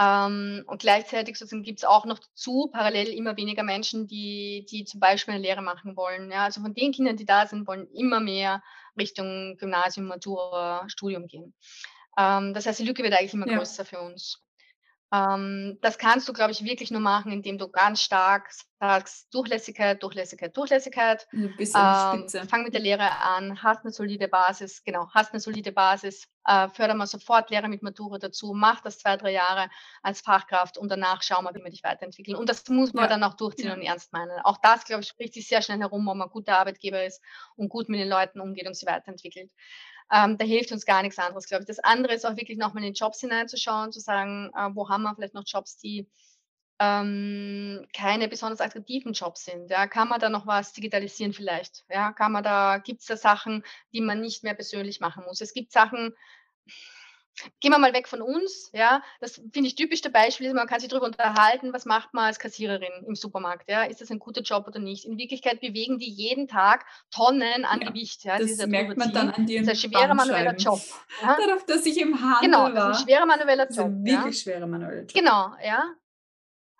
Ähm, 0.00 0.64
und 0.66 0.80
gleichzeitig 0.80 1.36
gibt 1.38 1.78
es 1.78 1.84
auch 1.84 2.04
noch 2.04 2.20
dazu 2.20 2.70
parallel 2.72 3.08
immer 3.08 3.36
weniger 3.36 3.64
Menschen, 3.64 4.06
die 4.06 4.66
die 4.70 4.84
zum 4.84 5.00
Beispiel 5.00 5.34
eine 5.34 5.42
Lehre 5.42 5.62
machen 5.62 5.96
wollen. 5.96 6.30
Ja, 6.30 6.44
also 6.44 6.60
von 6.60 6.74
den 6.74 6.92
Kindern, 6.92 7.16
die 7.16 7.26
da 7.26 7.46
sind, 7.46 7.66
wollen 7.66 7.88
immer 7.92 8.20
mehr 8.20 8.62
Richtung 8.98 9.56
Gymnasium, 9.58 10.06
Matura, 10.06 10.88
Studium 10.88 11.26
gehen. 11.26 11.54
Ähm, 12.18 12.54
das 12.54 12.66
heißt, 12.66 12.80
die 12.80 12.84
Lücke 12.86 13.02
wird 13.02 13.14
eigentlich 13.14 13.34
immer 13.34 13.46
Ja, 13.46 13.58
größer 13.58 13.84
für 13.84 14.00
uns. 14.00 14.42
Ähm, 15.12 15.78
das 15.82 15.98
kannst 15.98 16.26
du, 16.28 16.32
glaube 16.32 16.52
ich, 16.52 16.64
wirklich 16.64 16.90
nur 16.90 17.00
machen, 17.00 17.32
indem 17.32 17.58
du 17.58 17.68
ganz 17.68 18.00
stark 18.00 18.50
sagst: 18.80 19.28
Durchlässigkeit, 19.34 20.02
Durchlässigkeit, 20.02 20.56
Durchlässigkeit. 20.56 21.26
bis 21.58 21.74
an 21.74 21.86
die 21.90 21.96
Ähm, 21.96 22.28
Spitze. 22.28 22.48
fang 22.48 22.62
mit 22.62 22.72
der 22.72 22.80
Lehre 22.80 23.10
an, 23.20 23.62
hast 23.62 23.82
eine 23.84 23.92
solide 23.92 24.26
Basis 24.28 24.82
genau, 24.84 25.08
hast 25.14 25.32
eine 25.32 25.40
solide 25.40 25.70
Basis, 25.72 26.26
äh, 26.46 26.68
fördere 26.70 26.96
mal 26.96 27.06
sofort 27.06 27.50
Lehre 27.50 27.68
mit 27.68 27.82
Matura 27.82 28.18
dazu, 28.18 28.54
mach 28.54 28.80
das 28.80 28.98
2 28.98 29.16
3 29.18 29.30
Jahre 29.32 29.68
als 30.02 30.22
Fachkraft 30.22 30.78
und 30.78 30.88
danach 30.90 31.22
schau 31.22 31.42
mal, 31.42 31.54
wie 31.54 31.62
wir 31.62 31.70
dich 31.70 31.84
weiterentwickeln. 31.84 32.36
Und 32.36 32.48
das 32.48 32.66
muss 32.68 32.94
man 32.94 33.04
Ja, 33.04 33.08
dann 33.08 33.22
auch 33.22 33.34
durchziehen 33.34 33.70
ja. 33.70 33.74
und 33.74 33.82
ernst 33.82 34.12
meinen. 34.12 34.30
Auch 34.44 34.58
das, 34.62 34.84
glaube 34.84 35.02
ich, 35.02 35.08
spricht 35.08 35.34
sich 35.34 35.46
sehr 35.46 35.62
schnell 35.62 35.78
herum, 35.78 36.08
ob 36.08 36.16
man 36.16 36.30
guter 36.30 36.58
Arbeitgeber 36.58 37.04
ist 37.04 37.20
und 37.56 37.68
gut 37.68 37.88
mit 37.90 38.00
den 38.00 38.08
Leuten 38.08 38.40
umgeht 38.40 38.66
und 38.66 38.74
sie 38.74 38.86
weiterentwickelt. 38.86 39.50
Ähm, 40.12 40.36
da 40.38 40.44
hilft 40.44 40.72
uns 40.72 40.84
gar 40.84 41.02
nichts 41.02 41.18
anderes, 41.18 41.46
glaube 41.46 41.62
ich. 41.62 41.66
Das 41.68 41.78
andere 41.78 42.14
ist 42.14 42.26
auch 42.26 42.36
wirklich 42.36 42.58
noch 42.58 42.74
mal 42.74 42.84
in 42.84 42.92
die 42.92 42.98
Jobs 42.98 43.20
hineinzuschauen, 43.20 43.92
zu 43.92 44.00
sagen, 44.00 44.50
äh, 44.54 44.68
wo 44.74 44.88
haben 44.88 45.02
wir 45.02 45.14
vielleicht 45.14 45.34
noch 45.34 45.44
Jobs, 45.46 45.78
die, 45.78 46.06
ähm, 46.78 47.86
keine 47.94 48.28
besonders 48.28 48.60
attraktiven 48.60 49.12
Jobs 49.12 49.44
sind, 49.44 49.70
ja? 49.70 49.86
Kann 49.86 50.08
man 50.08 50.20
da 50.20 50.28
noch 50.28 50.46
was 50.46 50.72
digitalisieren 50.72 51.32
vielleicht, 51.32 51.84
ja? 51.88 52.12
Kann 52.12 52.32
man 52.32 52.44
da 52.44 52.78
gibt's 52.78 53.06
da 53.06 53.16
Sachen, 53.16 53.64
die 53.92 54.00
man 54.02 54.20
nicht 54.20 54.42
mehr 54.42 54.54
persönlich 54.54 55.00
machen 55.00 55.24
muss? 55.24 55.40
Es 55.40 55.54
gibt 55.54 55.72
Sachen 55.72 56.14
Gehen 57.60 57.70
wir 57.72 57.78
mal 57.78 57.92
weg 57.94 58.08
von 58.08 58.22
uns, 58.22 58.70
ja? 58.72 59.02
Das 59.20 59.36
finde 59.52 59.68
ich 59.68 59.74
typischste 59.74 60.10
Beispiel 60.10 60.48
ist, 60.48 60.54
man 60.54 60.66
kann 60.66 60.80
sich 60.80 60.88
darüber 60.88 61.06
unterhalten, 61.06 61.72
was 61.72 61.84
macht 61.84 62.12
man 62.12 62.24
als 62.26 62.38
Kassiererin 62.38 63.04
im 63.06 63.14
Supermarkt, 63.14 63.68
ja? 63.70 63.84
Ist 63.84 64.00
das 64.00 64.10
ein 64.10 64.18
guter 64.18 64.42
Job 64.42 64.66
oder 64.66 64.80
nicht? 64.80 65.04
In 65.04 65.16
Wirklichkeit 65.16 65.60
bewegen 65.60 65.98
die 65.98 66.10
jeden 66.10 66.48
Tag 66.48 66.84
Tonnen 67.10 67.64
an 67.64 67.80
Ja, 67.80 67.88
Gewicht, 67.88 68.24
ja, 68.24 68.38
das 68.38 68.66
merkt 68.66 68.96
man 68.96 69.12
dann 69.12 69.30
an 69.30 69.46
Das 69.46 69.54
ist 69.62 69.68
ein 69.84 69.90
schwerer 69.90 70.14
manueller. 70.14 70.56
Job, 70.56 70.80
ja? 71.22 71.36
Dadurch, 71.38 71.62
dass 71.64 71.86
ich 71.86 71.98
im 72.00 72.18
Genau, 72.40 72.64
Handel 72.66 72.74
das 72.74 72.84
ist 73.00 73.06
'n 73.06 73.08
war, 73.08 73.14
schwerer 73.16 73.26
manueller 73.26 73.68
Job, 73.70 73.86
ein 73.86 74.06
ja? 74.06 74.18
wirklich 74.18 74.40
schwerer 74.40 74.66
manueller 74.66 75.00
Job. 75.02 75.12
Genau, 75.14 75.54
ja? 75.64 75.94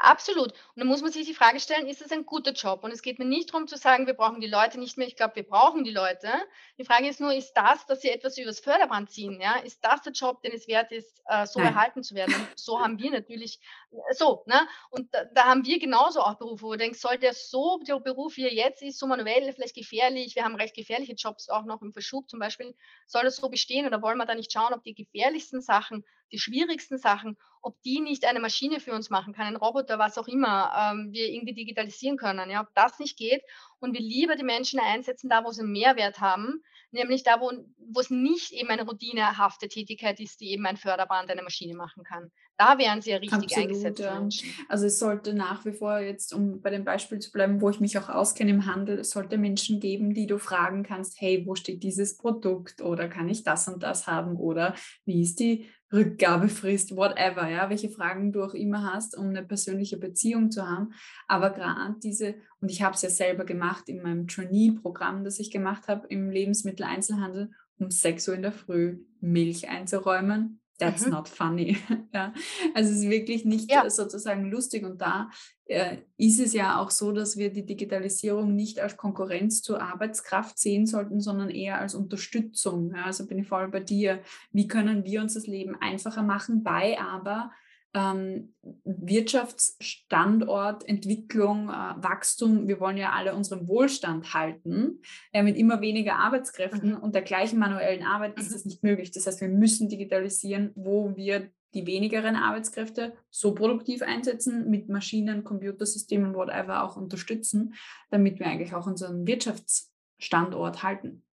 Absolut. 0.02 0.50
Und 0.50 0.78
dann 0.78 0.88
muss 0.88 1.00
man 1.00 1.12
sich 1.12 1.28
die 1.28 1.34
Frage 1.34 1.60
stellen, 1.60 1.86
ist 1.86 2.02
es 2.02 2.10
ein 2.10 2.26
guter 2.26 2.50
Job? 2.50 2.82
Und 2.82 2.90
es 2.90 3.02
geht 3.02 3.20
mir 3.20 3.24
nicht 3.24 3.54
darum 3.54 3.68
zu 3.68 3.76
sagen, 3.76 4.08
wir 4.08 4.14
brauchen 4.14 4.40
die 4.40 4.48
Leute 4.48 4.80
nicht 4.80 4.98
mehr. 4.98 5.06
Ich 5.06 5.14
glaube, 5.14 5.36
wir 5.36 5.44
brauchen 5.44 5.84
die 5.84 5.92
Leute. 5.92 6.28
Die 6.76 6.84
Frage 6.84 7.08
ist 7.08 7.20
nur, 7.20 7.32
ist 7.32 7.52
das, 7.52 7.86
dass 7.86 8.00
sie 8.00 8.10
etwas 8.10 8.36
übers 8.36 8.58
Förderband 8.58 9.12
ziehen, 9.12 9.40
ja? 9.40 9.58
Ist 9.60 9.84
das 9.84 10.02
der 10.02 10.12
Job, 10.12 10.42
den 10.42 10.54
es 10.54 10.66
wert 10.66 10.90
ist, 10.90 11.22
äh, 11.26 11.46
so 11.46 11.60
Nein. 11.60 11.72
erhalten 11.74 12.02
zu 12.02 12.16
werden? 12.16 12.34
Und 12.34 12.58
so 12.58 12.80
haben 12.80 12.98
wir 12.98 13.12
natürlich 13.12 13.60
äh, 13.92 14.14
so, 14.14 14.42
ne? 14.46 14.66
Und 14.90 15.14
da 15.14 15.24
da 15.26 15.44
haben 15.44 15.64
wir 15.64 15.78
genauso 15.78 16.20
auch 16.20 16.34
Berufe, 16.34 16.62
wo 16.64 16.72
du 16.72 16.78
denkst, 16.78 16.98
soll 16.98 17.18
der 17.18 17.32
so 17.32 17.78
der 17.86 18.00
Beruf, 18.00 18.36
wie 18.36 18.42
er 18.44 18.52
jetzt 18.52 18.82
ist, 18.82 18.98
so 18.98 19.06
manuell, 19.06 19.52
vielleicht 19.52 19.76
gefährlich, 19.76 20.34
wir 20.34 20.42
haben 20.42 20.56
recht 20.56 20.74
gefährliche 20.74 21.14
Jobs 21.14 21.48
auch 21.48 21.64
noch 21.64 21.80
im 21.80 21.92
Verschub 21.92 22.28
zum 22.28 22.40
Beispiel, 22.40 22.74
soll 23.06 23.22
das 23.22 23.36
so 23.36 23.48
bestehen 23.48 23.86
oder 23.86 24.02
wollen 24.02 24.18
wir 24.18 24.26
da 24.26 24.34
nicht 24.34 24.52
schauen, 24.52 24.74
ob 24.74 24.82
die 24.82 24.94
gefährlichsten 24.94 25.60
Sachen, 25.60 26.04
die 26.32 26.38
schwierigsten 26.38 26.98
Sachen 26.98 27.36
ob 27.64 27.80
die 27.82 28.00
nicht 28.00 28.24
eine 28.24 28.40
Maschine 28.40 28.80
für 28.80 28.92
uns 28.92 29.08
machen 29.08 29.32
kann, 29.34 29.46
ein 29.46 29.56
Roboter, 29.56 29.98
was 29.98 30.18
auch 30.18 30.26
immer, 30.26 30.72
ähm, 30.76 31.12
wir 31.12 31.28
irgendwie 31.28 31.54
digitalisieren 31.54 32.16
können, 32.16 32.50
ja, 32.50 32.60
ob 32.60 32.74
das 32.74 32.98
nicht 32.98 33.16
geht 33.16 33.42
und 33.78 33.94
wir 33.94 34.00
lieber 34.00 34.34
die 34.34 34.42
Menschen 34.44 34.80
einsetzen, 34.80 35.30
da 35.30 35.44
wo 35.44 35.52
sie 35.52 35.62
'n 35.62 35.70
Mehrwert 35.70 36.20
haben, 36.20 36.62
nämlich 36.90 37.22
da, 37.22 37.40
wo 37.40 37.52
wo 37.78 38.00
es 38.00 38.10
nicht 38.10 38.52
eben 38.52 38.68
eine 38.70 38.82
routinehafte 38.84 39.68
Tätigkeit 39.68 40.18
ist, 40.20 40.40
die 40.40 40.50
eben 40.50 40.66
ein 40.66 40.76
Förderband 40.76 41.30
eine 41.30 41.42
Maschine 41.42 41.74
machen 41.74 42.02
kann. 42.04 42.32
Da 42.62 42.78
wären 42.78 43.02
sie 43.02 43.10
ja 43.10 43.16
richtig 43.16 43.42
Absolut, 43.42 43.68
eingesetzte 43.70 44.02
ja. 44.04 44.28
Also 44.68 44.86
es 44.86 45.00
sollte 45.00 45.34
nach 45.34 45.64
wie 45.64 45.72
vor 45.72 45.98
jetzt, 45.98 46.32
um 46.32 46.60
bei 46.60 46.70
dem 46.70 46.84
Beispiel 46.84 47.18
zu 47.18 47.32
bleiben, 47.32 47.60
wo 47.60 47.70
ich 47.70 47.80
mich 47.80 47.98
auch 47.98 48.08
auskenne 48.08 48.52
im 48.52 48.66
Handel, 48.66 49.00
es 49.00 49.10
sollte 49.10 49.36
Menschen 49.36 49.80
geben, 49.80 50.14
die 50.14 50.28
du 50.28 50.38
fragen 50.38 50.84
kannst, 50.84 51.20
hey, 51.20 51.42
wo 51.44 51.56
steht 51.56 51.82
dieses 51.82 52.16
Produkt? 52.16 52.80
Oder 52.80 53.08
kann 53.08 53.28
ich 53.28 53.42
das 53.42 53.66
und 53.66 53.82
das 53.82 54.06
haben? 54.06 54.36
Oder 54.36 54.76
wie 55.04 55.22
ist 55.22 55.40
die 55.40 55.66
Rückgabefrist, 55.92 56.96
whatever, 56.96 57.48
ja, 57.48 57.68
welche 57.68 57.90
Fragen 57.90 58.30
du 58.30 58.44
auch 58.44 58.54
immer 58.54 58.94
hast, 58.94 59.18
um 59.18 59.30
eine 59.30 59.42
persönliche 59.42 59.96
Beziehung 59.96 60.52
zu 60.52 60.66
haben. 60.68 60.92
Aber 61.26 61.50
gerade 61.50 61.96
diese, 62.00 62.36
und 62.60 62.70
ich 62.70 62.80
habe 62.80 62.94
es 62.94 63.02
ja 63.02 63.10
selber 63.10 63.44
gemacht 63.44 63.88
in 63.88 64.02
meinem 64.02 64.28
Trainee-Programm, 64.28 65.24
das 65.24 65.40
ich 65.40 65.50
gemacht 65.50 65.88
habe 65.88 66.06
im 66.06 66.30
Lebensmitteleinzelhandel, 66.30 67.50
um 67.80 67.90
6 67.90 68.28
Uhr 68.28 68.34
in 68.36 68.42
der 68.42 68.52
Früh 68.52 69.00
Milch 69.20 69.68
einzuräumen 69.68 70.61
that's 70.78 71.04
Mhm. 71.06 71.12
not 71.12 71.28
funny. 71.28 71.76
Ja, 72.14 72.34
also 72.74 72.90
es 72.90 72.98
ist 72.98 73.08
wirklich 73.10 73.44
nicht 73.44 73.70
Ja. 73.70 73.88
sozusagen 73.88 74.50
lustig 74.50 74.84
und 74.84 75.00
da 75.00 75.30
äh, 75.66 75.98
ist 76.18 76.38
es 76.40 76.52
ja 76.52 76.78
auch 76.78 76.90
so, 76.90 77.12
dass 77.12 77.36
wir 77.38 77.50
die 77.52 77.64
Digitalisierung 77.64 78.54
nicht 78.54 78.80
als 78.80 78.96
Konkurrenz 78.98 79.62
zur 79.62 79.80
Arbeitskraft 79.80 80.58
sehen 80.58 80.86
sollten, 80.86 81.20
sondern 81.20 81.48
eher 81.48 81.78
als 81.80 81.94
Unterstützung. 81.94 82.92
Ja, 82.94 83.04
also 83.04 83.26
bin 83.26 83.38
ich 83.38 83.48
voll 83.48 83.68
bei 83.68 83.80
dir. 83.80 84.20
Wie 84.52 84.66
können 84.68 85.04
wir 85.04 85.22
uns 85.22 85.34
das 85.34 85.46
Leben 85.46 85.74
einfacher 85.80 86.22
machen, 86.22 86.62
bei 86.62 86.98
aber 87.00 87.50
ähm, 87.94 88.54
Wirtschaftsstandort, 88.84 90.88
Entwicklung, 90.88 91.68
äh, 91.68 91.72
Wachstum. 92.02 92.68
Wir 92.68 92.80
wollen 92.80 92.96
ja 92.96 93.12
alle 93.12 93.34
unseren 93.34 93.68
Wohlstand 93.68 94.34
halten. 94.34 95.00
Äh, 95.32 95.42
mit 95.42 95.56
immer 95.56 95.80
weniger 95.80 96.16
Arbeitskräften 96.16 96.92
Mhm. 96.92 96.98
und 96.98 97.14
der 97.14 97.22
gleichen 97.22 97.58
manuellen 97.58 98.04
Arbeit 98.04 98.38
ist 98.38 98.50
Mhm. 98.50 98.54
das 98.54 98.64
nicht 98.64 98.82
möglich. 98.82 99.10
Das 99.10 99.26
heißt, 99.26 99.40
wir 99.40 99.48
müssen 99.48 99.88
digitalisieren, 99.88 100.72
wo 100.74 101.16
wir 101.16 101.50
die 101.74 101.86
wenigeren 101.86 102.36
Arbeitskräfte 102.36 103.14
so 103.30 103.54
produktiv 103.54 104.02
einsetzen, 104.02 104.68
mit 104.68 104.90
Maschinen, 104.90 105.42
Computersystemen, 105.42 106.34
whatever 106.34 106.84
auch 106.84 106.96
unterstützen, 106.96 107.74
damit 108.10 108.38
wir 108.38 108.46
eigentlich 108.46 108.74
auch 108.74 108.86
unseren 108.86 109.26
Wirtschaftsstandort 109.26 110.82
halten. 110.82 111.24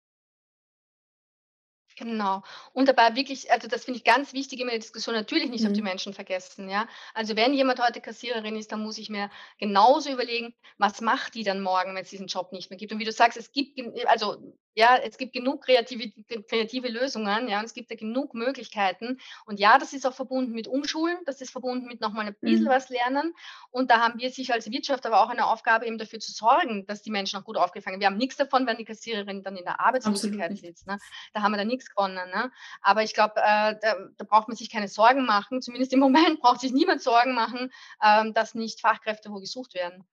Genau. 2.00 2.44
Und 2.72 2.88
dabei 2.88 3.16
wirklich 3.18 3.52
also 3.52 3.68
das 3.68 3.84
finde 3.84 3.98
ich 3.98 4.06
ganz 4.06 4.32
wichtig 4.32 4.62
in 4.62 4.68
der 4.68 4.80
Diskussion, 4.80 5.14
natürlich 5.16 5.50
nicht 5.50 5.66
auf 5.68 5.74
die 5.74 5.82
Mhm. 5.82 5.84
Menschen 5.84 6.14
vergessen, 6.14 6.70
ja? 6.70 6.88
Also, 7.14 7.36
wenn 7.36 7.54
jemand 7.54 7.82
heute 7.86 8.00
Kassiererin 8.00 8.56
ist, 8.56 8.72
dann 8.72 8.82
muss 8.82 8.98
ich 8.98 9.10
mir 9.10 9.30
genauso 9.58 10.10
überlegen, 10.10 10.54
was 10.78 11.02
macht 11.02 11.36
die 11.36 11.44
dann 11.44 11.62
morgen, 11.62 11.96
wenn's 11.96 12.10
diesen 12.10 12.28
Job 12.28 12.54
nicht 12.54 12.70
mehr 12.70 12.78
gibt? 12.78 12.94
Und 12.94 13.00
wie 13.00 13.04
du 13.04 13.12
sagst, 13.12 13.38
es 13.38 13.52
gibt 13.52 13.78
also, 14.08 14.38
ja, 14.76 14.98
es 14.98 15.18
gibt 15.18 15.34
genug 15.34 15.64
kreative 15.64 16.12
kreative 16.48 16.88
Lösungen, 16.90 17.48
ja, 17.50 17.60
und 17.60 17.66
es 17.66 17.74
gibt 17.74 17.90
ja 17.92 17.98
genug 17.98 18.34
Möglichkeiten. 18.34 19.20
Und 19.46 19.60
ja, 19.60 19.78
das 19.78 19.94
ist 19.94 20.06
auch 20.06 20.14
verbunden 20.14 20.54
mit 20.54 20.68
Umschulen, 20.68 21.18
das 21.26 21.42
ist 21.42 21.52
verbunden 21.52 21.88
mit 21.88 22.02
noch 22.02 22.14
mal 22.14 22.26
'n 22.28 22.36
bisschen 22.44 22.66
Mhm. 22.66 22.70
was 22.70 22.90
lernen. 22.90 23.34
Und 23.72 23.92
da 23.92 24.00
haben 24.02 24.20
wir 24.20 24.30
sicher 24.32 24.54
als 24.54 24.70
Wirtschaft 24.72 25.06
aber 25.06 25.22
auch 25.24 25.30
eine 25.30 25.48
Aufgabe, 25.48 25.86
eben 25.86 25.98
dafür 25.98 26.20
zu 26.20 26.32
sorgen, 26.32 26.86
dass 26.88 27.02
die 27.02 27.12
Menschen 27.12 27.40
auch 27.40 27.44
gut 27.44 27.58
aufgefangen 27.58 28.00
wir 28.00 28.08
haben 28.08 28.18
nix 28.18 28.38
davon, 28.38 28.68
wenn 28.68 28.78
die 28.78 28.86
Kassiererin 28.86 29.44
dann 29.44 29.56
in 29.58 29.66
der 29.66 29.80
Arbeitslosigkeit 29.82 30.56
sitzt, 30.58 30.88
ne? 30.88 30.98
Da 31.34 31.42
haben 31.42 31.52
wir 31.52 31.58
dann 31.58 31.68
nix 31.68 31.90
gewonnen, 31.90 32.16
ne? 32.30 32.52
Aber 32.82 33.04
ich 33.04 33.14
glaube, 33.14 33.34
äh, 33.38 33.76
da 33.82 33.96
da 34.18 34.24
braucht 34.26 34.48
man 34.48 34.58
sich 34.58 34.70
keine 34.70 34.88
Sorgen 34.88 35.26
machen. 35.26 35.62
Zumindest 35.62 35.94
im 35.94 36.00
Moment 36.00 36.40
braucht 36.42 36.62
sich 36.62 36.72
niemand 36.74 37.02
Sorgen 37.02 37.34
machen, 37.34 37.72
ähm, 38.04 38.34
dass 38.34 38.56
nicht 38.56 38.82
Fachkräfte 38.82 39.30
wo 39.32 39.40
gesucht 39.40 39.74
werden. 39.74 40.06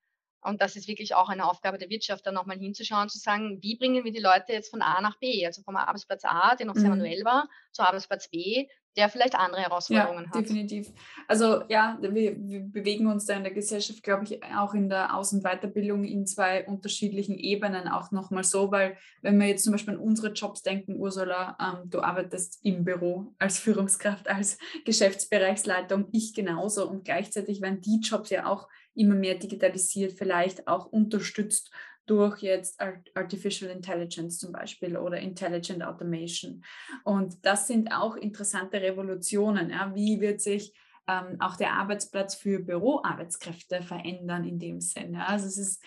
Und 0.47 0.61
das 0.63 0.77
ist 0.77 0.89
wirklich 0.89 1.15
auch 1.15 1.29
eine 1.29 1.47
Aufgabe 1.49 1.79
der 1.79 1.91
Wirtschaft, 1.91 2.27
da 2.27 2.33
noch 2.33 2.47
mal 2.47 2.59
hinzuschauen, 2.59 3.09
zu 3.09 3.19
sagen: 3.19 3.59
„Wie 3.63 3.77
bringen 3.77 4.05
wir 4.05 4.13
die 4.13 4.21
Leute 4.21 4.53
jetzt 4.53 4.71
von 4.71 4.83
A 4.83 5.01
nach 5.01 5.19
B?“ 5.19 5.45
Also, 5.47 5.63
vom 5.63 5.77
Arbeitsplatz 5.77 6.25
A, 6.25 6.55
der 6.57 6.67
noch 6.67 6.77
sehr 6.77 6.91
Mhm. 6.91 6.91
manuell 6.91 7.25
war, 7.25 7.49
zu 7.73 7.83
Arbeitsplatz 7.83 8.29
B, 8.29 8.67
der 8.97 9.09
vielleicht 9.11 9.35
andere 9.35 9.63
Ja, 9.89 10.11
Herausforderungen 10.11 10.31
hat. 10.31 10.47
definitiv. 10.51 10.93
Also, 11.29 11.63
ja, 11.69 11.97
wir 12.03 12.13
wir 12.37 12.61
bewegen 12.61 13.07
uns 13.07 13.25
da 13.27 13.35
in 13.37 13.45
der 13.45 13.53
Gesellschaft, 13.55 14.03
glaube 14.03 14.25
ich, 14.25 14.43
auch 14.43 14.75
in 14.75 14.89
der 14.89 15.15
Aus 15.15 15.33
und 15.33 15.45
Weiterbildung 15.45 16.03
in 16.03 16.27
2 16.27 16.67
unterschiedlichen 16.67 17.39
Ebenen 17.39 17.87
auch 17.87 18.11
noch 18.11 18.33
mal 18.33 18.43
so, 18.43 18.73
weil 18.73 18.97
wenn 19.23 19.39
wir 19.39 19.47
jetzt 19.47 19.63
zum 19.63 19.71
Beispiel 19.73 19.95
an 19.95 20.01
unsere 20.01 20.33
Jobs 20.33 20.63
denken, 20.63 20.97
Ursula, 20.97 21.57
ähm, 21.61 21.89
du 21.89 22.01
arbeitest 22.01 22.65
im 22.65 22.83
Büro 22.85 23.35
als 23.39 23.61
Führungskraft, 23.61 24.27
als 24.29 24.59
Geschäftsbereichsleitung, 24.85 26.09
ich 26.11 26.35
genauso 26.35 26.89
und 26.91 27.05
gleichzeitig 27.05 27.61
werden 27.63 27.81
die 27.81 28.01
Jobs 28.03 28.31
ja 28.31 28.47
auch 28.47 28.67
immer 28.97 29.15
mehr 29.15 29.37
digitalisiert, 29.37 30.13
vielleicht 30.13 30.67
auch 30.67 30.87
unterstützt 30.87 31.71
durch 32.07 32.41
jetzt 32.43 32.81
Art 32.81 33.11
Artificial 33.15 33.71
Intelligence 33.71 34.39
zum 34.39 34.53
Beispiel 34.53 34.97
oder 34.97 35.19
Intelligent 35.19 35.83
Automation. 35.83 36.65
Und 37.05 37.45
das 37.45 37.67
sind 37.67 37.93
auch 37.93 38.17
interessante 38.17 38.81
Revolutionen, 38.81 39.71
ja. 39.71 39.93
Wie 39.95 40.21
wird 40.21 40.41
sich, 40.41 40.73
ähm, 41.09 41.37
auch 41.41 41.57
der 41.57 41.73
Arbeitsplatz 41.73 42.35
für 42.35 42.61
Büroarbeitskräfte 42.61 43.83
verändern 43.83 44.45
in 44.45 44.59
dem 44.59 44.81
Sinne? 44.81 45.27
Also, 45.27 45.47
es 45.47 45.59
ist 45.59 45.85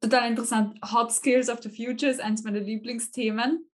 total 0.00 0.30
interessant. 0.30 0.78
Hot 0.92 1.12
Skills 1.12 1.48
of 1.48 1.60
the 1.62 1.68
Future 1.70 2.10
ist 2.10 2.20
eins 2.20 2.44
meiner 2.44 2.60
Lieblingsthemen. 2.60 3.69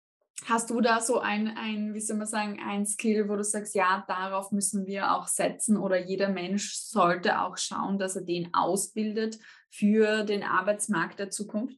Hast 0.46 0.70
du 0.70 0.80
da 0.80 1.00
so 1.00 1.20
ein 1.20 1.56
ein, 1.56 1.94
wie 1.94 2.00
soll 2.00 2.16
man 2.16 2.26
sagen, 2.26 2.58
ein 2.66 2.84
Skill, 2.86 3.28
wo 3.28 3.36
du 3.36 3.44
sagst: 3.44 3.74
„Ja, 3.74 4.04
darauf 4.08 4.50
müssen 4.50 4.86
wir 4.86 5.12
auch 5.14 5.28
setzen“, 5.28 5.76
oder 5.76 5.96
jeder 6.00 6.28
Mensch 6.30 6.74
sollte 6.74 7.40
auch 7.40 7.56
schauen, 7.58 7.98
dass 7.98 8.16
er 8.16 8.22
den 8.22 8.52
ausbildet 8.54 9.38
für 9.70 10.24
den 10.24 10.42
Arbeitsmarkt 10.42 11.18
der 11.20 11.30
Zukunft? 11.30 11.76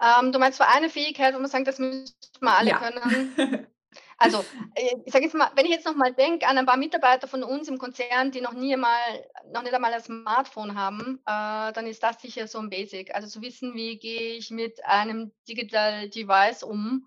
Ähm, 0.00 0.32
du 0.32 0.38
meinst 0.38 0.58
so 0.58 0.64
eine 0.64 0.90
Fähigkeit, 0.90 1.34
wo 1.34 1.38
man 1.38 1.48
sagt, 1.50 1.66
das 1.66 1.78
müssten 1.78 2.12
wir 2.40 2.56
alle 2.56 2.70
Ja. 2.70 2.78
können? 2.78 3.00
Also, 4.18 4.46
äh, 4.74 4.96
ich 5.04 5.12
sage 5.12 5.24
jetzt 5.26 5.34
mal, 5.34 5.50
wenn 5.56 5.66
ich 5.66 5.72
jetzt 5.72 5.84
noch 5.84 5.94
mal 5.94 6.12
denke 6.14 6.46
an 6.46 6.56
ein 6.56 6.64
paar 6.66 6.78
Mitarbeiter 6.78 7.28
von 7.28 7.42
uns 7.42 7.68
im 7.68 7.78
Konzern, 7.78 8.30
die 8.30 8.40
noch 8.40 8.54
nie 8.54 8.72
einmal 8.72 8.98
noch 9.52 9.62
nicht 9.62 9.74
einmal 9.74 9.92
ein 9.92 10.00
Smartphone 10.02 10.74
haben, 10.74 11.18
äh, 11.26 11.72
dann 11.72 11.86
ist 11.86 12.02
das 12.02 12.20
sicher 12.22 12.46
so 12.48 12.58
'n 12.58 12.70
Basic. 12.70 13.14
Also, 13.14 13.28
zu 13.28 13.42
wissen, 13.42 13.74
wie 13.74 13.98
gehe 13.98 14.36
ich 14.36 14.50
mit 14.50 14.82
einem 14.86 15.32
Digital 15.48 16.08
Device 16.08 16.62
um, 16.62 17.06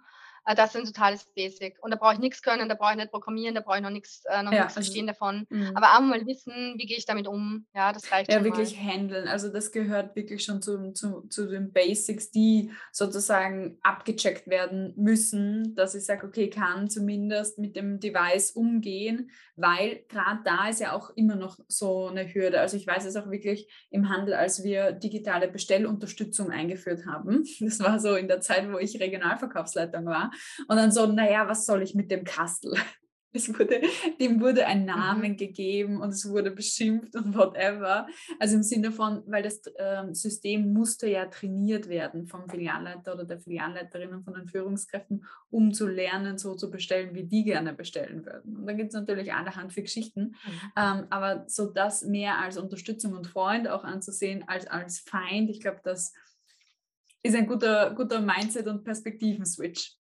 das 0.56 0.76
ist 0.76 0.82
'n 0.82 0.86
totales 0.86 1.26
Basic. 1.36 1.78
Und 1.82 1.92
da 1.92 1.98
brauche 1.98 2.14
ich 2.14 2.20
nix 2.20 2.42
können, 2.42 2.70
da 2.70 2.76
brauche 2.76 2.92
ich 2.92 2.98
nicht 2.98 3.12
programmieren, 3.12 3.56
da 3.56 3.62
brauche 3.62 3.78
ich 3.78 3.84
noch 3.84 3.90
nix 3.92 4.24
äh, 4.26 4.44
noch 4.44 4.52
Ja, 4.52 4.58
nix 4.58 4.74
also 4.76 4.94
verstehen 4.94 5.08
davon. 5.08 5.48
mhm. 5.50 5.74
Aber 5.74 5.96
einmal 5.98 6.26
wissen, 6.26 6.76
wie 6.78 6.86
gehe 6.86 6.98
ich 6.98 7.06
damit 7.06 7.28
um? 7.28 7.68
Ja, 7.74 7.94
das 7.94 8.12
reicht 8.12 8.32
Ja, 8.32 8.44
schon 8.44 8.48
mal. 8.48 8.70
wirklich 8.70 8.78
händeln. 8.80 9.28
Also, 9.28 9.50
das 9.52 9.72
gehört 9.72 10.16
wirklich 10.16 10.44
schon 10.44 10.62
zum 10.62 10.94
zu 10.96 11.22
zu 11.30 11.48
den 11.48 11.72
Basics, 11.74 12.32
die 12.32 12.72
sozusagen 12.92 13.78
abgecheckt 13.82 14.48
werden 14.48 14.94
müssen, 14.98 15.76
dass 15.76 15.96
ich 15.96 16.06
sage: 16.06 16.28
„Okay, 16.28 16.50
kann 16.50 16.90
zumindest 16.90 17.58
mit 17.60 17.76
dem 17.76 18.00
Device 18.00 18.52
umgehen“, 18.52 19.32
weil 19.56 20.04
grad 20.10 20.46
da 20.46 20.70
ist 20.70 20.80
ja 20.80 20.94
auch 20.94 21.10
immer 21.16 21.36
noch 21.36 21.60
so 21.68 22.10
'ne 22.10 22.34
Hürde. 22.34 22.60
Also, 22.62 22.78
ich 22.78 22.88
weiß 22.88 23.06
es 23.06 23.16
auch 23.16 23.30
wirklich 23.30 23.68
im 23.90 24.10
Handel, 24.10 24.34
als 24.36 24.64
wir 24.64 24.92
digitale 24.92 25.48
Bestellunterstützung 25.50 26.52
eingeführt 26.52 27.06
haben. 27.06 27.44
Das 27.70 27.80
war 27.80 28.00
so 28.00 28.16
in 28.16 28.28
der 28.28 28.42
Zeit, 28.42 28.72
wo 28.72 28.78
ich 28.80 29.00
Regionalverkaufsleitung 29.00 30.06
war. 30.06 30.29
Und 30.68 30.78
dann 30.78 30.92
so: 30.92 31.06
„Na 31.08 31.30
ja, 31.30 31.48
was 31.48 31.66
soll 31.66 31.82
ich 31.82 31.96
mit 31.96 32.12
dem 32.12 32.24
Kastel?“ 32.24 32.74
Es 33.32 33.48
wurde 33.48 33.80
dem 34.20 34.42
wurde 34.42 34.66
ein 34.66 34.80
Mhm. 34.80 34.86
Namen 34.86 35.38
gegeben 35.38 36.02
und 36.02 36.10
es 36.10 36.28
wurde 36.28 36.50
beschimpft 36.50 37.16
und 37.16 37.36
whatever. 37.38 38.08
Also, 38.40 38.56
im 38.56 38.64
Sinne 38.64 38.92
von 38.92 39.22
weil 39.28 39.44
das, 39.44 39.62
ähm, 39.78 40.16
System 40.16 40.74
musste 40.74 41.08
ja 41.08 41.28
trainiert 41.28 41.90
werden 41.90 42.26
vom 42.26 42.50
Filialleiter 42.50 43.14
oder 43.14 43.26
der 43.26 43.40
Filialleiterin 43.40 44.14
und 44.16 44.24
von 44.24 44.34
den 44.34 44.48
Führungskräften, 44.48 45.26
um 45.52 45.74
zu 45.74 45.88
lernen, 45.88 46.40
so 46.40 46.56
zu 46.56 46.72
bestellen, 46.72 47.14
wie 47.14 47.26
die 47.28 47.44
gerne 47.44 47.74
bestellen 47.74 48.26
würden. 48.26 48.56
Und 48.58 48.66
dann 48.66 48.78
gibt's 48.78 48.96
natürlich 48.96 49.32
allerhand 49.32 49.74
für 49.74 49.84
Geschichten. 49.84 50.36
Mhm. 50.44 50.72
Ähm, 50.76 51.06
aber 51.12 51.46
so 51.48 51.68
das 51.72 52.04
mehr 52.04 52.40
als 52.40 52.58
Unterstützung 52.58 53.14
und 53.14 53.28
Freund 53.28 53.68
auch 53.68 53.84
anzusehen 53.84 54.44
als 54.48 54.66
als 54.68 55.00
Feind, 55.00 55.50
ich 55.52 55.60
glaube, 55.62 55.82
das 55.84 56.14
ist 57.24 57.36
ein 57.36 57.48
guter 57.48 57.94
guter 57.96 58.20
Mindset 58.22 58.68
und 58.68 58.84
Perspektiven-Switch. 58.84 59.99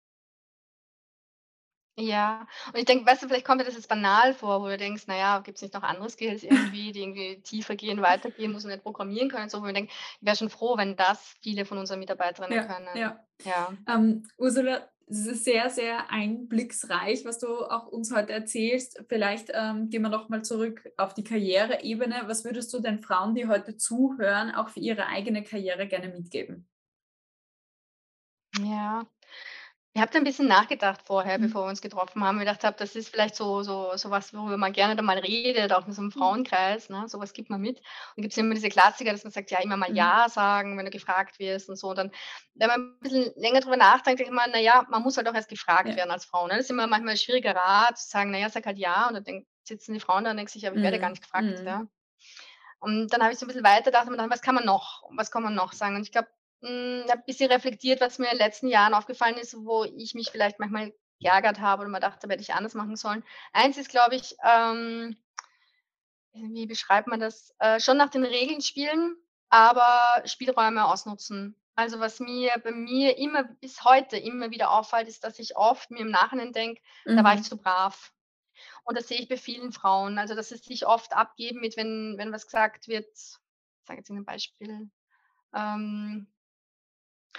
Ja, 1.99 2.47
und 2.69 2.77
ich 2.79 2.85
denke, 2.85 3.07
weißt 3.07 3.23
du, 3.23 3.29
vielleicht 3.29 3.47
kommt 3.47 3.61
dir 3.63 3.65
das 3.65 3.75
jetzt 3.75 3.89
banal 3.89 4.35
vor, 4.35 4.61
wo 4.61 4.67
du 4.69 4.77
denkst: 4.77 5.05
„Na 5.07 5.17
ja, 5.17 5.39
gibt's 5.41 5.63
nicht 5.63 5.73
noch 5.73 5.83
andere 5.83 6.11
Skills 6.11 6.43
irgendwie, 6.43 6.93
die 6.93 7.01
irgendwie 7.01 7.41
tiefer 7.41 7.75
gehen, 7.75 8.03
weitergehen, 8.03 8.53
muss 8.53 8.65
man 8.65 8.73
nicht 8.73 8.83
programmieren 8.83 9.31
können“, 9.31 9.49
so, 9.49 9.63
wo 9.63 9.65
wir 9.67 9.73
denken: 9.73 9.91
„Ich 10.21 10.27
wäre 10.27 10.37
schon 10.37 10.51
froh, 10.51 10.77
wenn 10.77 10.97
das 10.97 11.37
viele 11.41 11.65
von 11.65 11.79
unseren 11.79 12.01
Mitarbeiterinnen 12.01 12.61
Ja, 12.61 12.61
können.“ 12.61 12.89
ja. 12.93 13.27
Ja. 13.45 13.79
Ähm, 13.89 14.25
Ursula, 14.39 14.91
es 15.09 15.27
ist 15.27 15.45
sehr, 15.45 15.71
sehr 15.71 16.11
einblicksreich, 16.11 17.25
was 17.25 17.39
du 17.39 17.49
auch 17.67 17.87
uns 17.89 18.15
heute 18.15 18.33
erzählst. 18.33 19.05
Vielleicht, 19.09 19.51
ähm, 19.55 19.91
gehen 19.91 20.03
wir 20.03 20.11
noch 20.11 20.29
mal 20.31 20.45
zurück 20.45 20.89
auf 20.99 21.15
die 21.15 21.25
Karriereebene. 21.25 22.25
Was 22.27 22.45
würdest 22.45 22.73
du 22.75 22.81
den 22.81 23.01
Frauen, 23.01 23.35
die 23.35 23.49
heute 23.49 23.77
zuhören, 23.77 24.53
auch 24.55 24.71
für 24.71 24.81
ihre 24.81 25.07
eigene 25.09 25.45
Karriere 25.45 25.89
gerne 25.89 26.09
mitgeben? 26.11 26.69
Ja. 28.53 29.07
Ich 29.97 30.03
habe 30.03 30.13
da 30.13 30.19
'n 30.19 30.25
bisschen 30.25 30.47
nachgedacht 30.47 31.01
vorher, 31.07 31.39
Mhm. 31.39 31.39
bevor 31.39 31.65
wir 31.65 31.71
uns 31.71 31.81
getroffen 31.81 32.23
haben, 32.23 32.39
gedacht 32.39 32.65
habe, 32.65 32.77
das 32.79 32.95
ist 32.97 33.09
vielleicht 33.09 33.35
so 33.35 33.63
so 33.63 33.97
so 33.97 34.11
was, 34.11 34.35
worüber 34.35 34.59
man 34.59 34.75
gerne 34.75 34.95
da 34.95 35.01
mal 35.01 35.17
redet, 35.19 35.73
auch 35.73 35.87
in 35.87 35.95
so 35.95 36.03
'nem 36.03 36.11
Mhm. 36.15 36.37
Frauenkreis, 36.37 36.91
ne? 36.91 37.09
So 37.09 37.19
was 37.19 37.33
gibt 37.33 37.49
man 37.49 37.63
mit. 37.63 37.79
Dann 38.15 38.21
gibt's 38.23 38.37
ja 38.37 38.43
immer 38.43 38.53
diese 38.55 38.69
Klassiker, 38.69 39.13
dass 39.13 39.25
man 39.25 39.31
sagt: 39.33 39.51
„Ja, 39.51 39.59
immer 39.63 39.79
mal 39.79 39.89
Mhm. 39.89 39.97
ja 39.97 40.29
sagen, 40.29 40.77
wenn 40.77 40.85
du 40.85 40.91
gefragt 40.91 41.39
wirst“ 41.39 41.71
und 41.71 41.77
so. 41.77 41.89
Und 41.89 41.97
dann, 41.97 42.11
wenn 42.57 42.69
man 42.69 42.81
'n 42.81 42.99
bisschen 43.01 43.33
länger 43.37 43.61
drüber 43.61 43.79
nachdenkt, 43.79 44.19
denke 44.21 44.31
ich 44.31 44.37
mal: 44.37 44.51
„Na 44.53 44.59
ja, 44.61 44.85
man 44.91 45.01
muss 45.03 45.17
halt 45.17 45.29
auch 45.31 45.35
erst 45.35 45.49
gefragt 45.49 45.95
Ja. 45.95 45.97
werden 45.97 46.11
als 46.11 46.27
Frau“, 46.27 46.47
ne? 46.47 46.57
Das 46.57 46.65
ist 46.67 46.71
immer 46.71 46.87
manchmal 46.87 47.15
'n 47.15 47.17
schwieriger 47.19 47.57
Rat 47.57 47.97
zu 47.97 48.07
sagen: 48.11 48.31
„Na 48.33 48.39
ja, 48.39 48.51
sag 48.51 48.67
halt 48.67 48.77
ja.“ 48.79 49.09
Und 49.09 49.15
dann 49.15 49.25
denk 49.25 49.47
sitzen 49.67 49.95
die 49.95 50.01
Frauen 50.01 50.25
da 50.25 50.31
und 50.33 50.37
denken 50.37 50.53
sich: 50.53 50.67
„Aber 50.67 50.77
ich 50.77 50.83
werde 50.83 50.97
ja 50.99 51.01
gar 51.01 51.09
nicht 51.09 51.23
gefragt“, 51.23 51.49
Mhm. 51.51 51.65
ja? 51.65 51.87
Und 52.81 53.09
dann 53.13 53.23
habe 53.23 53.33
ich 53.33 53.39
so 53.39 53.47
'n 53.47 53.49
bisschen 53.49 53.65
weitergedacht 53.65 54.05
und 54.07 54.11
mir 54.13 54.19
gedacht: 54.19 54.33
„Was 54.33 54.43
kann 54.43 54.55
man 54.57 54.67
noch 54.67 55.05
was 55.17 55.31
kann 55.33 55.43
man 55.45 55.55
noch 55.55 55.73
sagen?“ 55.75 55.97
Und 55.97 56.03
ich 56.03 56.13
glaube, 56.13 56.29
hm, 56.63 57.05
habe 57.11 57.23
bisschen 57.27 57.51
reflektiert, 57.51 58.01
was 58.01 58.19
mir 58.19 58.27
in 58.27 58.39
den 58.39 58.47
letzten 58.47 58.69
Jahren 58.69 58.95
aufgefallen 58.95 59.37
ist, 59.37 59.57
wo 59.65 59.85
ich 59.85 60.15
mich 60.15 60.31
vielleicht 60.31 60.59
manchmal 60.59 60.93
geärgert 61.21 61.61
habe 61.61 61.83
oder 61.83 61.91
mir 61.91 62.01
dachte, 62.01 62.29
hätte 62.29 62.43
ich 62.43 62.55
anders 62.55 62.75
machen 62.75 62.97
sollen. 62.97 63.25
Eins 63.53 63.79
ist, 63.79 63.91
glaube 63.91 64.17
ich, 64.17 64.37
ähm 64.45 65.17
wie 66.33 66.67
beschreibt 66.67 67.09
man 67.09 67.21
das? 67.21 67.55
Äh, 67.59 67.81
schon 67.81 67.97
nach 67.97 68.11
den 68.11 68.25
Regeln 68.25 68.61
spielen, 68.61 69.17
aber 69.49 70.23
Spielräume 70.27 70.85
ausnutzen. 70.85 71.57
Also 71.75 72.01
was 72.01 72.21
mir 72.21 72.53
bei 72.63 72.73
mir 72.73 73.19
immer 73.19 73.45
bis 73.45 73.85
heute 73.85 74.17
immer 74.17 74.51
wieder 74.51 74.71
auffällt, 74.71 75.09
ist, 75.09 75.25
dass 75.25 75.39
ich 75.39 75.57
oft 75.57 75.91
mir 75.91 76.01
im 76.01 76.11
Nachhinein 76.11 76.53
denke, 76.53 76.81
da 77.15 77.25
war 77.25 77.35
ich 77.35 77.41
Mhm. 77.41 77.45
zu 77.45 77.57
brav. 77.59 78.13
Und 78.85 78.99
das 78.99 79.09
sehe 79.09 79.21
ich 79.21 79.29
bei 79.29 79.37
vielen 79.37 79.73
Frauen. 79.73 80.19
Also, 80.19 80.35
dass 80.35 80.53
es 80.53 80.65
sich 80.65 80.87
oft 80.87 81.15
abgeben 81.15 81.61
mit, 81.61 81.77
wenn 81.77 82.17
wenn 82.19 82.33
was 82.33 82.47
gesagt 82.47 82.89
wird 82.89 83.07
ich 83.15 83.89
sage 83.89 84.01
jetzt 84.01 84.11
irgendein 84.11 84.35
Beispiel, 84.35 84.91
ähm 85.55 86.29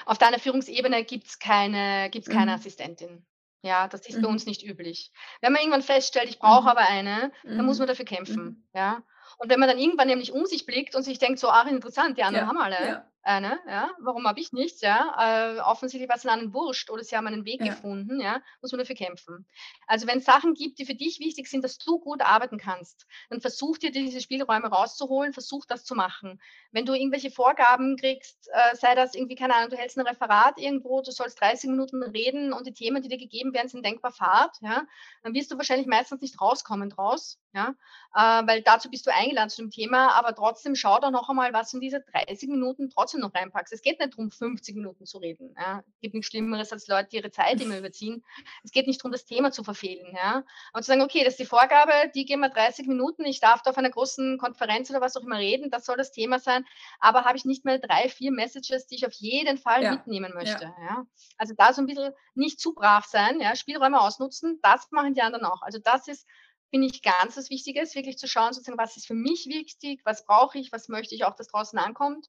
auf 0.05 0.17
deiner 0.17 0.39
Führungsebene 0.39 1.03
gibt's 1.03 1.39
keine 1.39 2.09
gibt's 2.09 2.29
keine 2.29 2.51
Mhm. 2.51 2.53
Assistentin. 2.53 3.25
Ja, 3.63 3.87
das 3.87 4.07
ist 4.07 4.21
bei 4.21 4.27
uns 4.27 4.45
Mhm. 4.45 4.47
nicht 4.47 4.63
üblich. 4.63 5.11
Wenn 5.41 5.51
man 5.51 5.61
irgendwann 5.61 5.81
feststellt: 5.83 6.29
„Ich 6.29 6.39
brauche 6.39 6.69
Mhm. 6.69 6.69
aber 6.69 6.81
eine“, 6.87 7.31
dann 7.55 7.65
muss 7.65 7.79
man 7.79 7.87
Mhm. 7.87 7.87
dafür 7.87 8.05
kämpfen, 8.05 8.55
Mhm. 8.55 8.67
ja? 8.73 9.03
Und 9.37 9.49
wenn 9.49 9.59
man 9.59 9.69
dann 9.69 9.79
irgendwann 9.79 10.07
nämlich 10.07 10.31
um 10.31 10.45
sich 10.45 10.65
blickt 10.65 10.95
und 10.95 11.03
sich 11.03 11.19
denkt 11.19 11.39
so: 11.39 11.49
„Ach, 11.49 11.65
interessant, 11.67 12.17
die 12.17 12.23
anderen 12.23 12.47
Ja, 12.47 12.47
haben 12.47 12.57
alle 12.59 12.77
ja, 12.77 13.11
eine, 13.27 13.59
ja, 13.67 13.91
warum 14.01 14.25
habe 14.27 14.39
ich 14.39 14.51
nichts?“ 14.53 14.81
Ja, 14.81 15.55
äh, 15.57 15.59
offensichtlich 15.59 16.09
war's 16.09 16.23
den 16.23 16.31
anderen 16.31 16.53
wurscht 16.53 16.89
oder 16.89 17.03
sie 17.03 17.15
haben 17.17 17.27
einen 17.27 17.45
Weg 17.45 17.61
ja, 17.61 17.65
gefunden, 17.65 18.19
ja, 18.21 18.41
muss 18.61 18.71
man 18.71 18.79
dafür 18.79 18.95
kämpfen. 18.95 19.45
Also, 19.87 20.07
wenn's 20.07 20.25
Sachen 20.25 20.53
gibt, 20.53 20.79
die 20.79 20.85
für 20.85 20.95
dich 20.95 21.19
wichtig 21.19 21.47
sind, 21.49 21.63
dass 21.63 21.77
du 21.77 21.99
gut 21.99 22.21
arbeiten 22.21 22.57
kannst, 22.57 23.05
dann 23.29 23.41
versuch 23.41 23.77
dir 23.77 23.91
diese 23.91 24.21
Spielräume 24.21 24.67
rauszuholen, 24.67 25.33
versuch 25.33 25.65
das 25.65 25.83
zu 25.85 25.95
machen. 25.95 26.41
Wenn 26.71 26.85
du 26.85 26.93
irgendwelche 26.93 27.31
Vorgaben 27.31 27.97
kriegst, 27.97 28.49
äh, 28.53 28.75
sei 28.75 28.95
das 28.95 29.15
irgendwie, 29.15 29.35
keine 29.35 29.55
Ahnung, 29.55 29.69
du 29.69 29.77
hältst 29.77 29.97
'n 29.97 30.07
Referat 30.07 30.57
irgendwo, 30.59 31.01
du 31.01 31.11
sollst 31.11 31.39
30 31.41 31.69
Minuten 31.69 32.03
reden 32.03 32.53
und 32.53 32.67
die 32.67 32.73
Themen, 32.73 33.01
die 33.01 33.09
dir 33.09 33.17
gegeben 33.17 33.53
werden, 33.53 33.67
sind 33.69 33.85
denkbar 33.85 34.11
fad, 34.11 34.55
ja, 34.61 34.85
dann 35.23 35.33
wirst 35.33 35.51
du 35.51 35.57
wahrscheinlich 35.57 35.87
meistens 35.87 36.21
nicht 36.21 36.39
rauskommen 36.41 36.89
draus, 36.89 37.39
ja, 37.57 37.75
äh, 38.15 38.47
weil 38.47 38.61
dazu 38.61 38.89
bist 38.89 39.05
du 39.07 39.13
eingeladen 39.13 39.49
zu 39.49 39.61
dem 39.61 39.71
Thema, 39.71 40.11
aber 40.13 40.35
trotzdem 40.35 40.75
schau 40.75 40.99
da 40.99 41.11
noch 41.11 41.29
einmal, 41.29 41.53
was 41.53 41.71
du 41.71 41.77
in 41.77 41.81
diese 41.81 42.01
30 42.01 42.49
Minuten 42.49 42.89
trotzdem 42.89 43.21
noch 43.21 43.33
reinpackst. 43.33 43.73
Es 43.73 43.81
geht 43.81 43.99
nicht 43.99 44.15
drum, 44.15 44.31
50 44.31 44.75
Minuten 44.75 45.05
zu 45.05 45.17
reden, 45.17 45.55
ja? 45.57 45.83
Gibt 46.01 46.13
nix 46.15 46.27
Schlimmeres 46.27 46.71
als 46.71 46.87
Leute, 46.87 47.09
die 47.11 47.17
ihre 47.17 47.31
Zeit 47.31 47.59
immer 47.61 47.77
überziehen. 47.77 48.23
Es 48.63 48.71
geht 48.71 48.87
nicht 48.87 49.01
drum, 49.03 49.11
das 49.11 49.25
Thema 49.25 49.51
zu 49.51 49.63
verfehlen, 49.63 50.13
ja? 50.15 50.43
Aber 50.73 50.81
zu 50.81 50.87
sagen: 50.87 51.01
„Okay, 51.01 51.23
das 51.23 51.33
ist 51.33 51.39
die 51.39 51.45
Vorgabe, 51.45 51.91
die 52.13 52.25
geben 52.25 52.41
mir 52.41 52.49
30 52.49 52.87
Minuten. 52.87 53.25
Ich 53.25 53.39
darf 53.39 53.61
da 53.61 53.71
auf 53.71 53.77
einer 53.77 53.89
großen 53.89 54.37
Konferenz 54.37 54.89
oder 54.89 55.01
was 55.01 55.15
auch 55.17 55.23
immer 55.23 55.37
reden, 55.37 55.69
das 55.71 55.85
soll 55.85 55.97
das 55.97 56.11
Thema 56.11 56.39
sein, 56.39 56.65
aber 56.99 57.25
habe 57.25 57.37
ich 57.37 57.45
nicht 57.45 57.65
mehr 57.65 57.79
3, 57.79 58.09
4 58.09 58.31
Messages, 58.31 58.87
die 58.87 58.95
ich 58.95 59.05
auf 59.07 59.13
jeden 59.13 59.57
Fall 59.57 59.83
ja, 59.83 59.85
mitnehmen 59.85 60.33
möchte“, 60.33 60.65
ja. 60.65 60.75
ja? 60.81 61.05
Also, 61.37 61.53
da 61.57 61.73
so 61.73 61.81
'n 61.81 61.87
bisschen 61.87 62.13
nicht 62.35 62.59
zu 62.59 62.73
brav 62.73 63.05
sein, 63.05 63.39
ja, 63.41 63.55
Spielräume 63.55 63.99
ausnutzen, 64.01 64.59
das 64.61 64.87
machen 64.91 65.13
die 65.13 65.21
anderen 65.21 65.45
auch. 65.45 65.61
Also, 65.61 65.79
das 65.79 66.07
ist, 66.07 66.27
finde 66.71 66.87
ich, 66.87 67.01
ganz 67.03 67.37
was 67.37 67.49
Wichtiges, 67.49 67.95
wirklich 67.95 68.17
zu 68.17 68.27
schauen, 68.27 68.53
sozusagen: 68.53 68.77
„Was 68.77 68.97
ist 68.97 69.07
für 69.07 69.13
mich 69.15 69.47
wichtig? 69.47 70.01
Was 70.05 70.25
brauche 70.25 70.57
ich? 70.59 70.71
Was 70.71 70.89
möchte 70.89 71.15
ich 71.15 71.25
auch, 71.25 71.35
dass 71.35 71.47
draußen 71.49 71.79
ankommt?“ 71.79 72.27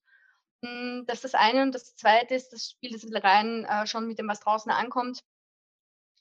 Hm, 0.65 1.05
das 1.07 1.19
ist 1.19 1.25
das 1.27 1.35
eine 1.35 1.63
und 1.63 1.75
das 1.75 1.97
Zweite 1.97 2.35
ist, 2.37 2.51
das 2.53 2.71
spielt 2.71 2.93
jetzt 2.95 3.07
rein, 3.25 3.65
äh, 3.67 3.87
schon 3.87 4.07
mit 4.09 4.19
dem, 4.19 4.29
was 4.29 4.41
draußen 4.41 4.73
ankommt 4.73 5.21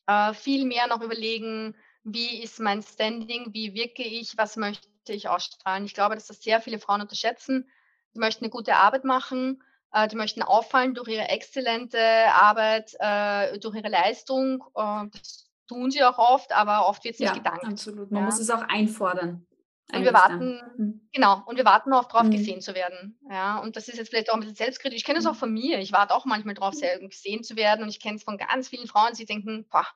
äh, 0.07 0.33
viel 0.33 0.65
mehr 0.65 0.88
noch 0.88 1.01
überlegen: 1.01 1.75
„Wie 2.03 2.41
ist 2.41 2.59
mein 2.59 2.81
Standing? 2.81 3.53
Wie 3.53 3.74
wirke 3.74 4.03
ich? 4.03 4.38
Was 4.38 4.55
möchte 4.55 4.88
ich 5.09 5.27
ausstrahlen?“ 5.29 5.86
Ich 5.86 5.93
glaube, 5.93 6.15
dass 6.15 6.27
das 6.27 6.41
sehr 6.41 6.62
viele 6.62 6.79
Frauen 6.79 7.01
unterschätzen. 7.01 7.69
Die 8.15 8.19
möchten 8.19 8.45
'ne 8.45 8.50
gute 8.50 8.75
Arbeit 8.75 9.03
machen, 9.03 9.62
äh, 9.93 10.07
die 10.07 10.15
möchten 10.15 10.41
auffallen 10.43 10.93
durch 10.95 11.09
ihre 11.09 11.27
exzellente 11.29 12.00
Arbeit, 12.33 12.95
äh, 13.00 13.59
durch 13.59 13.75
ihre 13.75 13.89
Leistung. 13.89 14.63
Äh, 14.75 15.05
das 15.12 15.46
tun 15.67 15.91
sie 15.91 16.03
auch 16.03 16.17
oft, 16.17 16.51
aber 16.53 16.88
oft 16.88 17.03
wird's 17.03 17.21
nicht 17.21 17.33
Ja, 17.33 17.36
gedankt, 17.36 17.63
absolut. 17.63 18.12
Man 18.12 18.24
muss 18.24 18.38
ja? 18.38 18.39
es 18.39 18.50
auch 18.51 18.62
einfordern 18.62 19.45
Und 19.93 20.03
wir 20.03 20.13
eigentlich 20.13 20.25
dann. 20.25 20.53
warten 20.53 20.62
Mhm. 20.77 21.09
genau, 21.13 21.41
und 21.47 21.55
wir 21.57 21.65
warten 21.65 21.93
auch 21.93 22.29
gesehen 22.29 22.62
Mhm. 22.62 22.62
zu 22.62 22.75
werden, 22.75 23.17
ja? 23.29 23.57
Und 23.59 23.75
das 23.75 23.88
ist 23.88 23.97
jetzt 23.97 24.09
vielleicht 24.09 24.29
auch 24.29 24.36
'n 24.36 24.41
bisschen 24.41 24.55
selbstkritisch. 24.55 24.97
Ich 24.97 25.03
kenne 25.05 25.17
das 25.17 25.25
auch 25.25 25.36
Mhm. 25.36 25.38
von 25.38 25.51
mir. 25.51 25.79
Ich 25.79 25.91
warte 25.91 26.13
auch 26.13 26.25
manchmal 26.25 26.53
drauf, 26.55 26.75
sehr 26.75 27.00
gesehen 27.00 27.43
zu 27.43 27.55
werden 27.55 27.81
und 27.83 27.89
ich 27.89 28.00
kenne 28.01 28.17
es 28.17 28.24
von 28.24 28.38
ganz 28.38 28.67
vielen 28.69 28.88
Frauen, 28.88 29.13
die 29.13 29.25
denken: 29.25 29.67
„Boah, 29.69 29.88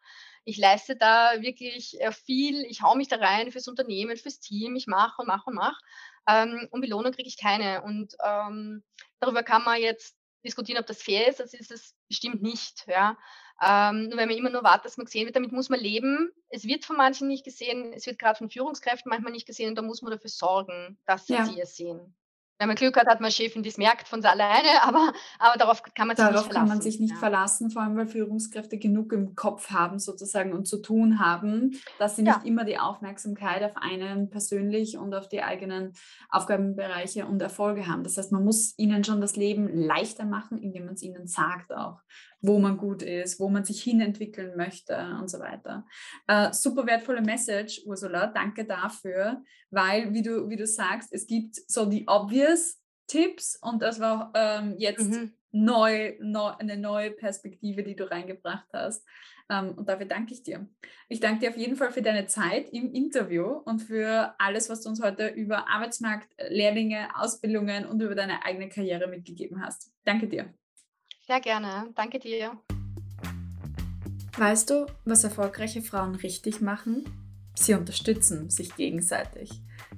ich 0.46 0.58
leiste 0.58 0.96
da 0.96 1.42
wirklich, 1.42 2.00
äh, 2.02 2.12
viel. 2.12 2.64
Ich 2.66 2.82
haue 2.82 2.98
mich 2.98 3.08
da 3.10 3.18
rein 3.18 3.52
fürs 3.52 3.68
Unternehmen, 3.68 4.18
fürs 4.18 4.40
Team. 4.40 4.76
Ich 4.76 4.88
mache 4.88 5.22
und 5.22 5.28
mache 5.28 5.44
und 5.50 5.56
mache, 5.56 5.78
ähm, 6.28 6.68
und 6.72 6.82
Belohnung 6.82 7.12
kriege 7.12 7.28
ich 7.28 7.38
keine.“ 7.38 7.84
Und, 7.84 8.16
ähm, 8.24 8.84
darüber 9.20 9.44
kann 9.44 9.64
man 9.64 9.80
jetzt 9.82 10.16
diskutieren, 10.46 10.80
ob 10.80 10.88
das 10.88 11.04
fair 11.04 11.28
ist. 11.28 11.40
Das 11.40 11.54
ist 11.54 11.70
es 11.72 11.96
bestimmt 12.08 12.42
nicht, 12.42 12.86
ja? 12.88 13.18
Ähm, 13.64 14.10
nur 14.10 14.18
wenn 14.18 14.28
man 14.28 14.38
immer 14.38 14.50
nur 14.50 14.64
wartet, 14.64 14.86
dass 14.86 14.98
man 14.98 15.06
gesehen 15.06 15.26
wird, 15.26 15.36
damit 15.36 15.52
muss 15.52 15.70
man 15.70 15.80
leben. 15.80 16.32
Es 16.50 16.64
wird 16.66 16.84
von 16.84 16.98
manchen 16.98 17.28
nicht 17.28 17.46
gesehen. 17.46 17.94
Es 17.94 18.06
wird 18.08 18.18
grad 18.18 18.38
von 18.38 18.50
Führungskräften 18.50 19.10
manchmal 19.10 19.32
nicht 19.32 19.46
gesehen 19.46 19.70
und 19.70 19.76
da 19.76 19.82
muss 19.84 20.02
man 20.02 20.12
dafür 20.12 20.30
sorgen, 20.32 20.98
dass 21.06 21.28
sie 21.28 21.34
Ja. 21.34 21.48
es 21.62 21.76
sehen. 21.76 22.16
Wenn 22.60 22.68
man 22.68 22.76
Glück 22.76 22.96
hat, 22.96 23.08
hat 23.08 23.22
man 23.22 23.32
Chefin, 23.32 23.64
die's 23.64 23.80
merkt 23.80 24.08
von 24.08 24.24
alleine, 24.24 24.68
aber 24.84 25.14
aber 25.40 25.58
darauf 25.58 25.82
kann 25.82 26.08
man 26.08 26.16
sich 26.16 26.24
nicht 26.24 26.34
Darauf 26.36 26.50
kann 26.50 26.58
man 26.60 26.68
verlassen, 26.68 26.82
sich 26.84 27.00
nicht 27.00 27.14
ja. 27.14 27.18
verlassen, 27.18 27.72
vor 27.72 27.82
allem 27.82 27.98
weil 27.98 28.06
Führungskräfte 28.06 28.78
genug 28.78 29.14
im 29.14 29.36
Kopf 29.36 29.72
haben 29.72 29.98
sozusagen 29.98 30.54
und 30.54 30.68
zu 30.68 30.80
tun 30.80 31.20
haben, 31.20 31.76
dass 31.98 32.18
sie 32.18 32.22
nicht 32.22 32.38
Ja. 32.38 32.44
immer 32.46 32.64
die 32.64 32.78
Aufmerksamkeit 32.78 33.64
auf 33.64 33.78
einen 33.78 34.30
persönlich 34.30 34.98
und 35.00 35.16
auf 35.16 35.28
die 35.28 35.42
eigenen 35.42 35.94
Aufgabenbereiche 36.30 37.26
und 37.26 37.42
Erfolge 37.42 37.88
haben. 37.88 38.04
Das 38.04 38.18
heißt, 38.18 38.32
man 38.32 38.44
muss 38.44 38.78
ihnen 38.78 39.04
schon 39.04 39.22
das 39.22 39.36
Leben 39.36 39.68
leichter 39.68 40.26
machen, 40.26 40.60
indem 40.60 40.86
man's 40.86 41.02
ihnen 41.02 41.26
sagt 41.26 41.74
auch, 41.74 42.00
wo 42.42 42.60
man 42.60 42.78
gut 42.78 43.04
ist, 43.04 43.40
wo 43.40 43.50
man 43.50 43.64
sich 43.66 43.82
hinentwickeln 43.84 44.56
möchte 44.58 44.98
und 45.20 45.30
so 45.30 45.40
weiter. 45.40 45.86
Äh, 46.28 46.54
super 46.54 46.86
wertvolle 46.88 47.22
Message, 47.22 47.82
Ursula. 47.86 48.28
Danke 48.28 48.66
dafür, 48.66 49.44
weil, 49.70 50.14
wie 50.14 50.22
du 50.24 50.50
wie 50.50 50.56
du 50.58 50.66
sagst, 50.68 51.14
es 51.14 51.28
gibt 51.28 51.56
so 51.68 51.86
die 51.86 52.06
obvious 52.08 52.80
Tipps 53.08 53.58
und 53.62 53.82
das 53.82 54.00
war, 54.00 54.32
ähm, 54.36 54.76
jetzt 54.78 55.12
Mhm. 55.12 55.34
neu 55.54 56.16
neu 56.22 56.54
'ne 56.64 56.78
neue 56.78 57.12
Perspektive, 57.12 57.84
die 57.84 57.96
du 57.96 58.10
reingebracht 58.10 58.68
hast. 58.74 59.06
Ähm, 59.50 59.74
und 59.78 59.90
dafür 59.90 60.06
danke 60.06 60.34
ich 60.34 60.44
dir. 60.44 60.68
Ich 61.10 61.20
danke 61.20 61.42
dir 61.42 61.50
auf 61.50 61.58
jeden 61.58 61.76
Fall 61.76 61.92
für 61.92 62.02
deine 62.02 62.26
Zeit 62.28 62.70
im 62.72 62.94
Interview 62.94 63.46
und 63.66 63.80
für 63.80 64.34
alles, 64.40 64.70
was 64.70 64.82
du 64.82 64.90
uns 64.90 65.02
heute 65.04 65.28
über 65.28 65.68
Arbeitsmarkt, 65.68 66.30
Lehrlinge, 66.50 67.10
Ausbildungen 67.16 67.86
und 67.86 68.02
über 68.02 68.16
deine 68.16 68.46
eigene 68.46 68.70
Karriere 68.70 69.08
mitgegeben 69.08 69.62
hast. 69.64 69.92
Danke 70.06 70.28
dir. 70.30 70.54
Sehr 71.32 71.40
gerne. 71.40 71.88
Danke 71.96 72.20
dir. 72.20 72.58
Weißt 74.38 74.70
du, 74.70 74.86
was 75.06 75.24
erfolgreiche 75.24 75.82
Frauen 75.82 76.16
richtig 76.16 76.60
machen? 76.60 77.06
Sie 77.56 77.74
unterstützen 77.74 78.50
sich 78.50 78.76
gegenseitig. 78.76 79.50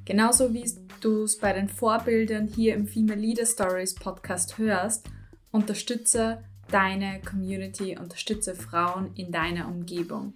Genauso 0.05 0.53
wie 0.53 0.71
du's 1.01 1.39
bei 1.39 1.51
den 1.53 1.69
Vorbildern 1.69 2.45
hier 2.45 2.75
im 2.75 2.85
Female 2.85 3.19
Leader 3.19 3.47
Stories 3.47 3.95
Podcast 3.95 4.59
hörst, 4.59 5.09
unterstütze 5.49 6.43
deine 6.69 7.19
Community, 7.21 7.97
unterstütze 7.97 8.53
Frauen 8.53 9.09
in 9.15 9.31
deiner 9.31 9.67
Umgebung. 9.67 10.35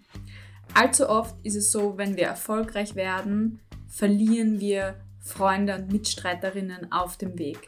Allzu 0.73 1.07
oft 1.07 1.35
ist 1.45 1.57
es 1.57 1.71
so, 1.71 1.99
wenn 1.99 2.17
wir 2.17 2.25
erfolgreich 2.25 2.95
werden, 2.95 3.59
verlieren 3.87 4.59
wir 4.59 4.95
Freunde 5.19 5.75
und 5.75 5.91
Mitstreiterinnen 5.91 6.91
auf 6.91 7.17
dem 7.17 7.37
Weg. 7.37 7.67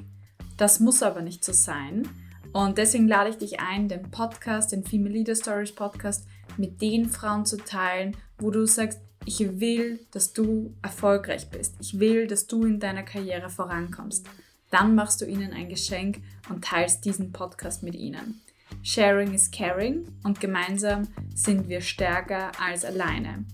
Das 0.57 0.79
muss 0.79 1.03
aber 1.03 1.21
nicht 1.21 1.45
so 1.45 1.53
sein. 1.53 2.07
Und 2.53 2.77
deswegen 2.77 3.07
lade 3.07 3.29
ich 3.29 3.37
dich 3.37 3.59
ein, 3.59 3.87
den 3.87 4.09
Podcast, 4.09 4.71
den 4.71 4.83
Female 4.83 5.13
Leader 5.13 5.35
Stories 5.35 5.73
Podcast 5.73 6.27
mit 6.57 6.81
den 6.81 7.09
Frauen 7.09 7.45
zu 7.45 7.57
teilen, 7.57 8.17
wo 8.39 8.51
du 8.51 8.65
sagst, 8.65 8.99
ich 9.25 9.39
will, 9.59 9.99
dass 10.11 10.33
du 10.33 10.73
erfolgreich 10.81 11.49
bist. 11.49 11.75
Ich 11.79 11.99
will, 11.99 12.25
dass 12.27 12.47
du 12.47 12.63
in 12.65 12.79
deiner 12.79 13.03
Karriere 13.03 13.49
vorankommst. 13.49 14.25
Dann 14.71 14.95
machst 14.95 15.21
du 15.21 15.25
ihnen 15.25 15.53
ein 15.53 15.69
Geschenk 15.69 16.21
und 16.49 16.63
teilst 16.63 17.05
diesen 17.05 17.31
Podcast 17.31 17.83
mit 17.83 17.95
ihnen. 17.95 18.41
Sharing 18.83 19.33
is 19.33 19.51
caring 19.51 20.07
und 20.23 20.39
gemeinsam 20.39 21.07
sind 21.35 21.67
wir 21.67 21.81
stärker 21.81 22.51
als 22.59 22.85
alleine. 22.85 23.45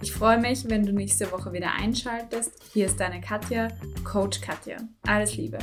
Ich 0.00 0.12
freue 0.12 0.38
mich, 0.38 0.68
wenn 0.68 0.86
du 0.86 0.92
nächste 0.92 1.32
Woche 1.32 1.52
wieder 1.52 1.72
einschaltest. 1.72 2.52
Hier 2.72 2.86
ist 2.86 3.00
deine 3.00 3.20
Katja, 3.20 3.68
Coach 4.04 4.40
Katja. 4.40 4.76
Alles 5.02 5.36
Liebe. 5.36 5.58